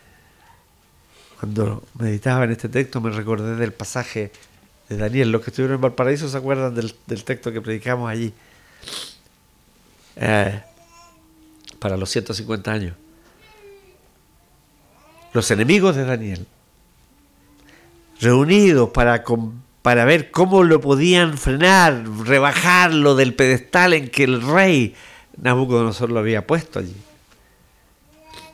cuando 1.39 1.84
meditaba 1.99 2.45
en 2.45 2.51
este 2.51 2.70
texto, 2.70 3.01
me 3.01 3.10
recordé 3.10 3.55
del 3.55 3.74
pasaje 3.74 4.32
de 4.89 4.97
Daniel. 4.97 5.32
Los 5.32 5.43
que 5.43 5.51
estuvieron 5.51 5.76
en 5.76 5.82
Valparaíso 5.82 6.30
se 6.30 6.38
acuerdan 6.38 6.74
del, 6.74 6.93
texto 7.24 7.51
que 7.51 7.62
predicamos 7.62 8.10
allí. 8.10 8.34
Eh, 10.16 10.62
para 11.80 11.97
los 11.97 12.10
150 12.10 12.72
años. 12.72 12.95
Los 15.34 15.51
enemigos 15.51 15.95
de 15.95 16.05
Daniel 16.05 16.47
reunidos 18.20 18.89
para, 18.89 19.24
para 19.88 20.03
ver 20.03 20.31
cómo 20.31 20.65
lo 20.65 20.81
podían 20.81 21.38
frenar, 21.38 22.03
rebajarlo 22.25 23.15
del 23.15 23.33
pedestal 23.33 23.93
en 23.93 24.09
que 24.09 24.25
el 24.25 24.41
rey 24.41 24.93
Nabucodonosor 25.41 26.11
lo 26.11 26.19
había 26.19 26.45
puesto 26.45 26.79
allí. 26.79 26.97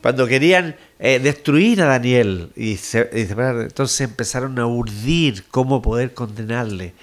Cuando 0.04 0.28
querían 0.28 0.76
eh, 1.00 1.18
destruir 1.18 1.82
a 1.82 1.86
Daniel, 1.86 2.52
y, 2.56 2.78
entonces 2.94 4.02
empezaron 4.02 4.60
a 4.60 4.68
urdir 4.68 5.46
cómo 5.50 5.82
poder 5.82 6.14
condenarle, 6.14 6.94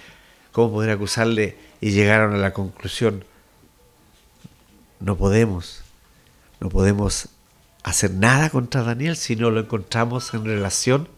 cómo 0.52 0.74
poder 0.74 0.90
acusarle, 0.90 1.56
y 1.80 1.90
llegaron 1.90 2.32
a 2.32 2.38
la 2.38 2.52
conclusión, 2.52 3.24
no 5.00 5.16
podemos, 5.16 5.82
no 6.60 6.68
podemos 6.68 7.30
hacer 7.82 8.12
nada 8.12 8.48
contra 8.50 8.84
Daniel 8.84 9.16
si 9.16 9.34
no 9.34 9.50
lo 9.50 9.58
encontramos 9.58 10.32
en 10.34 10.44
relación 10.44 11.08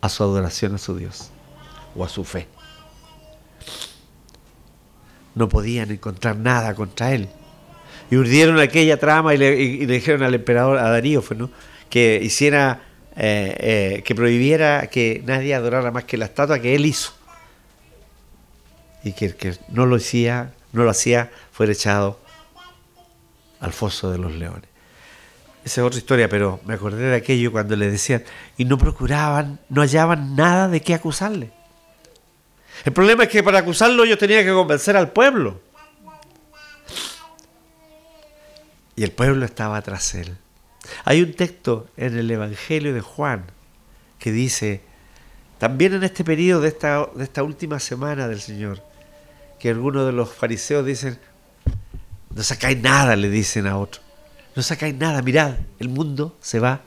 a 0.00 0.08
su 0.08 0.24
adoración 0.24 0.74
a 0.74 0.78
su 0.78 0.96
Dios 0.96 1.30
o 1.96 2.04
a 2.04 2.08
su 2.08 2.24
fe. 2.24 2.46
No 5.34 5.48
podían 5.48 5.90
encontrar 5.90 6.36
nada 6.36 6.74
contra 6.74 7.12
él. 7.12 7.28
Y 8.10 8.16
urdieron 8.16 8.58
aquella 8.60 8.98
trama 8.98 9.34
y 9.34 9.38
le, 9.38 9.56
dijeron 9.86 10.22
al 10.22 10.34
emperador, 10.34 10.78
a 10.78 10.90
Darío, 10.90 11.22
que 11.88 12.20
hiciera, 12.22 12.82
eh, 13.16 13.56
eh, 13.58 14.02
que 14.04 14.14
prohibiera 14.14 14.86
que 14.88 15.22
nadie 15.24 15.54
adorara 15.54 15.90
más 15.90 16.04
que 16.04 16.16
la 16.16 16.26
estatua 16.26 16.60
que 16.60 16.74
él 16.74 16.86
hizo. 16.86 17.12
Y 19.02 19.12
que 19.12 19.26
el 19.26 19.36
que 19.36 19.56
no 19.68 19.86
lo 19.86 19.96
hacía, 19.96 20.54
no 20.72 20.84
lo 20.84 20.90
hacía, 20.90 21.30
fuera 21.52 21.72
echado 21.72 22.20
al 23.60 23.72
foso 23.72 24.10
de 24.10 24.18
los 24.18 24.32
leones. 24.32 24.74
Esa 25.64 25.80
es 25.80 25.86
otra 25.86 25.98
historia, 25.98 26.28
pero 26.28 26.60
me 26.66 26.74
acordé 26.74 27.04
de 27.04 27.16
aquello 27.16 27.50
cuando 27.50 27.74
le 27.74 27.90
decían, 27.90 28.22
y 28.58 28.66
no 28.66 28.76
procuraban, 28.76 29.58
no 29.70 29.80
hallaban 29.80 30.36
nada 30.36 30.68
de 30.68 30.82
qué 30.82 30.92
acusarle. 30.92 31.52
El 32.84 32.92
problema 32.92 33.24
es 33.24 33.28
que 33.28 33.42
para 33.42 33.60
acusarlo 33.60 34.04
yo 34.04 34.18
tenía 34.18 34.44
que 34.44 34.52
convencer 34.52 34.96
al 34.96 35.12
pueblo. 35.12 35.60
Y 38.96 39.04
el 39.04 39.12
pueblo 39.12 39.44
estaba 39.44 39.80
tras 39.82 40.14
él. 40.14 40.36
Hay 41.04 41.22
un 41.22 41.34
texto 41.34 41.88
en 41.96 42.16
el 42.16 42.30
Evangelio 42.30 42.94
de 42.94 43.00
Juan 43.00 43.46
que 44.18 44.32
dice, 44.32 44.82
también 45.58 45.94
en 45.94 46.04
este 46.04 46.24
periodo 46.24 46.60
de 46.60 46.68
esta, 46.68 47.08
de 47.14 47.24
esta 47.24 47.42
última 47.42 47.80
semana 47.80 48.28
del 48.28 48.40
Señor, 48.40 48.82
que 49.58 49.70
algunos 49.70 50.06
de 50.06 50.12
los 50.12 50.32
fariseos 50.32 50.84
dicen, 50.84 51.18
no 52.34 52.42
sacáis 52.42 52.78
nada, 52.80 53.16
le 53.16 53.30
dicen 53.30 53.66
a 53.66 53.78
otro. 53.78 54.02
No 54.56 54.62
sacáis 54.62 54.94
nada, 54.94 55.22
mirad, 55.22 55.56
el 55.78 55.88
mundo 55.88 56.36
se 56.40 56.60
va 56.60 56.80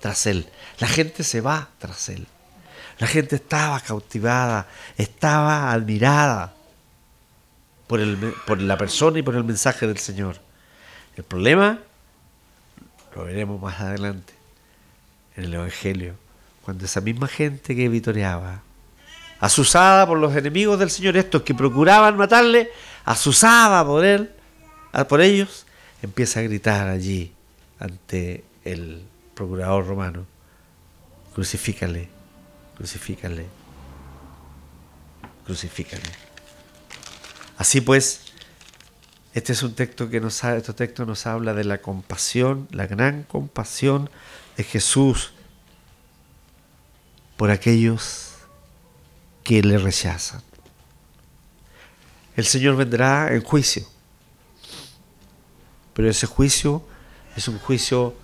tras 0.00 0.26
él. 0.26 0.46
La 0.78 0.88
gente 0.88 1.24
se 1.24 1.40
va 1.40 1.70
tras 1.78 2.08
él. 2.08 2.26
La 2.98 3.06
gente 3.06 3.36
estaba 3.36 3.80
cautivada, 3.80 4.66
estaba 4.96 5.70
admirada 5.70 6.54
por, 7.86 8.00
el, 8.00 8.16
por 8.46 8.60
la 8.60 8.76
persona 8.76 9.18
y 9.18 9.22
por 9.22 9.34
el 9.34 9.44
mensaje 9.44 9.86
del 9.86 9.98
Señor. 9.98 10.36
El 11.16 11.24
problema 11.24 11.78
lo 13.14 13.24
veremos 13.24 13.60
más 13.60 13.80
adelante 13.80 14.32
en 15.36 15.44
el 15.44 15.54
Evangelio, 15.54 16.14
cuando 16.62 16.84
esa 16.84 17.00
misma 17.00 17.28
gente 17.28 17.74
que 17.74 17.88
vitoreaba, 17.88 18.62
asusada 19.40 20.06
por 20.06 20.18
los 20.18 20.34
enemigos 20.34 20.78
del 20.78 20.90
Señor, 20.90 21.16
estos 21.16 21.42
que 21.42 21.54
procuraban 21.54 22.16
matarle, 22.16 22.70
asusada 23.04 23.84
por 23.84 24.04
él, 24.04 24.30
por 25.08 25.20
ellos, 25.20 25.64
empieza 26.02 26.40
a 26.40 26.42
gritar 26.42 26.88
allí 26.88 27.32
ante 27.78 28.44
el 28.64 29.02
procurador 29.34 29.86
romano, 29.86 30.26
crucifícale, 31.34 32.08
crucifícale, 32.78 33.46
crucifícale. 35.44 36.10
Así 37.58 37.82
pues, 37.82 38.22
este 39.34 39.52
es 39.52 39.62
un 39.62 39.74
texto 39.74 40.08
que 40.08 40.20
nos, 40.20 40.42
este 40.42 40.72
texto 40.72 41.04
nos 41.04 41.26
habla 41.26 41.52
de 41.52 41.64
la 41.64 41.82
compasión, 41.82 42.66
la 42.70 42.86
gran 42.86 43.24
compasión 43.24 44.08
de 44.56 44.64
Jesús 44.64 45.32
por 47.36 47.50
aquellos 47.50 48.32
que 49.44 49.62
le 49.62 49.76
rechazan. 49.76 50.42
El 52.34 52.46
Señor 52.46 52.76
vendrá 52.76 53.34
en 53.34 53.42
juicio 53.42 53.86
pero 55.98 56.10
ese 56.10 56.28
juicio 56.28 56.80
es 57.34 57.48
un 57.48 57.58
juicio 57.58 58.14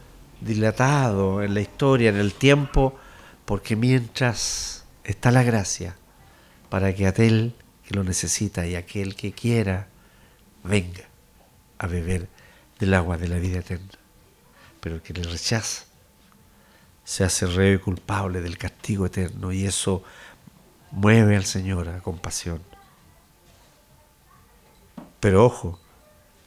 dilatado 0.41 1.43
en 1.43 1.55
la 1.55 1.61
historia, 1.61 2.11
en 2.11 2.19
el 2.19 2.33
tiempo, 2.33 2.97
porque 3.45 3.77
mientras 3.77 4.85
está 5.05 5.31
la 5.31 5.43
gracia, 5.43 5.97
para 6.69 6.95
que 6.95 7.07
aquel 7.07 7.55
que 7.87 7.95
lo 7.95 8.05
necesita 8.05 8.67
y 8.67 8.75
aquel 8.75 9.15
que 9.15 9.33
quiera 9.33 9.89
venga 10.63 11.05
a 11.79 11.87
beber 11.87 12.29
del 12.79 12.95
agua 12.95 13.19
de 13.19 13.29
la 13.29 13.39
vida 13.39 13.59
eterna. 13.59 13.93
Pero 14.81 14.97
el 14.97 15.03
que 15.03 15.13
le 15.13 15.23
rechaza 15.23 15.85
se 17.05 17.23
hace 17.23 17.47
reo 17.47 17.81
culpable 17.81 18.41
del 18.41 18.57
castigo 18.57 19.07
eterno 19.07 19.53
y 19.53 19.67
eso 19.67 20.03
mueve 20.91 21.37
al 21.37 21.45
Señor 21.45 21.89
a 21.89 22.01
compasión. 22.01 22.63
Pero 25.21 25.45
ojo, 25.45 25.79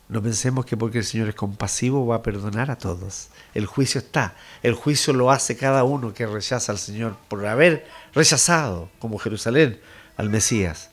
no 0.10 0.24
pensemos 0.24 0.66
que 0.66 0.78
porque 0.78 1.00
el 1.00 1.04
Señor 1.04 1.28
es 1.28 1.36
compasivo 1.36 2.06
va 2.06 2.18
a 2.18 2.24
perdonar 2.24 2.72
a 2.72 2.78
todos. 2.78 3.28
El 3.54 3.66
juicio 3.66 4.00
está. 4.00 4.36
El 4.64 4.74
juicio 4.74 5.12
lo 5.12 5.32
hace 5.32 5.58
cada 5.58 5.84
uno 5.84 6.14
que 6.14 6.26
rechaza 6.26 6.72
al 6.72 6.78
Señor 6.78 7.18
por 7.28 7.46
haber 7.46 7.86
rechazado, 8.14 8.90
como 9.00 9.18
Jerusalén, 9.18 9.82
al 10.16 10.30
Mesías. 10.30 10.92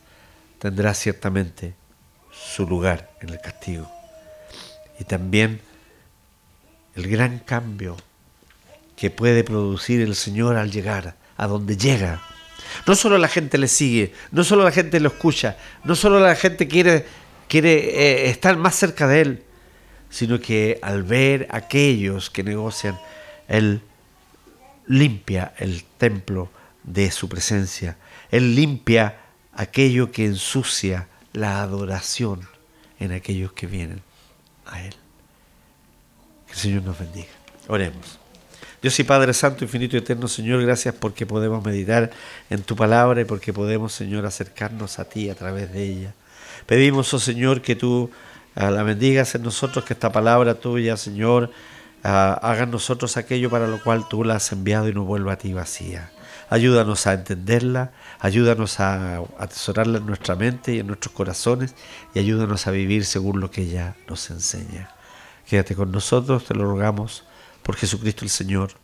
Tendrá 0.58 0.94
ciertamente 0.94 1.74
su 2.32 2.66
lugar 2.66 3.12
en 3.20 3.28
el 3.28 3.40
castigo. 3.40 3.88
Y 4.98 5.04
también 5.04 5.60
el 6.96 7.08
gran 7.08 7.38
cambio 7.38 7.96
que 8.96 9.10
puede 9.10 9.44
producir 9.44 10.00
el 10.00 10.16
Señor 10.16 10.56
al 10.56 10.72
llegar 10.72 11.14
a 11.36 11.46
donde 11.46 11.76
llega. 11.76 12.20
No 12.86 12.96
solo 12.96 13.18
la 13.18 13.28
gente 13.28 13.58
le 13.58 13.68
sigue, 13.68 14.12
no 14.32 14.42
solo 14.42 14.64
la 14.64 14.72
gente 14.72 14.98
lo 14.98 15.08
escucha, 15.08 15.56
no 15.84 15.94
solo 15.94 16.18
la 16.18 16.34
gente 16.34 16.66
quiere 16.66 17.06
quiere 17.48 17.72
eh, 17.72 18.30
estar 18.30 18.56
más 18.56 18.74
cerca 18.74 19.06
de 19.06 19.20
Él, 19.20 19.42
sino 20.10 20.40
que 20.40 20.78
al 20.82 21.02
ver 21.02 21.46
aquellos 21.50 22.30
que 22.30 22.42
negocian, 22.42 22.98
Él 23.48 23.82
limpia 24.86 25.54
el 25.58 25.84
templo 25.98 26.50
de 26.82 27.10
su 27.10 27.28
presencia. 27.28 27.96
Él 28.30 28.54
limpia 28.54 29.18
aquello 29.52 30.12
que 30.12 30.26
ensucia 30.26 31.08
la 31.32 31.62
adoración 31.62 32.48
en 33.00 33.12
aquellos 33.12 33.52
que 33.52 33.66
vienen 33.66 34.02
a 34.66 34.82
Él. 34.82 34.94
Que 36.46 36.52
el 36.52 36.58
Señor 36.58 36.82
nos 36.82 36.98
bendiga. 36.98 37.28
Oremos. 37.68 38.18
Dios 38.82 38.98
y 39.00 39.04
Padre 39.04 39.32
Santo, 39.32 39.64
infinito 39.64 39.96
y 39.96 40.00
eterno 40.00 40.28
Señor, 40.28 40.62
gracias 40.62 40.94
porque 40.94 41.24
podemos 41.24 41.64
meditar 41.64 42.10
en 42.50 42.62
tu 42.62 42.76
palabra 42.76 43.22
y 43.22 43.24
porque 43.24 43.50
podemos, 43.50 43.94
Señor, 43.94 44.26
acercarnos 44.26 44.98
a 44.98 45.08
ti 45.08 45.30
a 45.30 45.34
través 45.34 45.72
de 45.72 45.82
ella. 45.82 46.14
Pedimos, 46.66 47.12
oh 47.12 47.18
Señor, 47.18 47.60
que 47.60 47.76
tú 47.76 48.10
ah, 48.54 48.70
la 48.70 48.82
bendigas 48.82 49.34
en 49.34 49.42
nosotros, 49.42 49.84
que 49.84 49.92
esta 49.92 50.12
palabra 50.12 50.54
tuya, 50.54 50.96
Señor, 50.96 51.50
ah, 52.02 52.38
haga 52.42 52.64
en 52.64 52.70
nosotros 52.70 53.16
aquello 53.16 53.50
para 53.50 53.66
lo 53.66 53.82
cual 53.82 54.08
tú 54.08 54.24
la 54.24 54.36
has 54.36 54.52
enviado 54.52 54.88
y 54.88 54.94
no 54.94 55.04
vuelva 55.04 55.34
a 55.34 55.38
ti 55.38 55.52
vacía. 55.52 56.10
Ayúdanos 56.50 57.06
a 57.06 57.14
entenderla, 57.14 57.92
ayúdanos 58.20 58.78
a 58.80 59.22
atesorarla 59.38 59.98
en 59.98 60.06
nuestra 60.06 60.36
mente 60.36 60.74
y 60.74 60.78
en 60.78 60.86
nuestros 60.86 61.12
corazones 61.14 61.74
y 62.14 62.18
ayúdanos 62.18 62.66
a 62.66 62.70
vivir 62.70 63.04
según 63.04 63.40
lo 63.40 63.50
que 63.50 63.62
ella 63.62 63.96
nos 64.08 64.30
enseña. 64.30 64.90
Quédate 65.48 65.74
con 65.74 65.90
nosotros, 65.90 66.44
te 66.44 66.54
lo 66.54 66.64
rogamos 66.64 67.24
por 67.62 67.76
Jesucristo 67.76 68.24
el 68.24 68.30
Señor. 68.30 68.83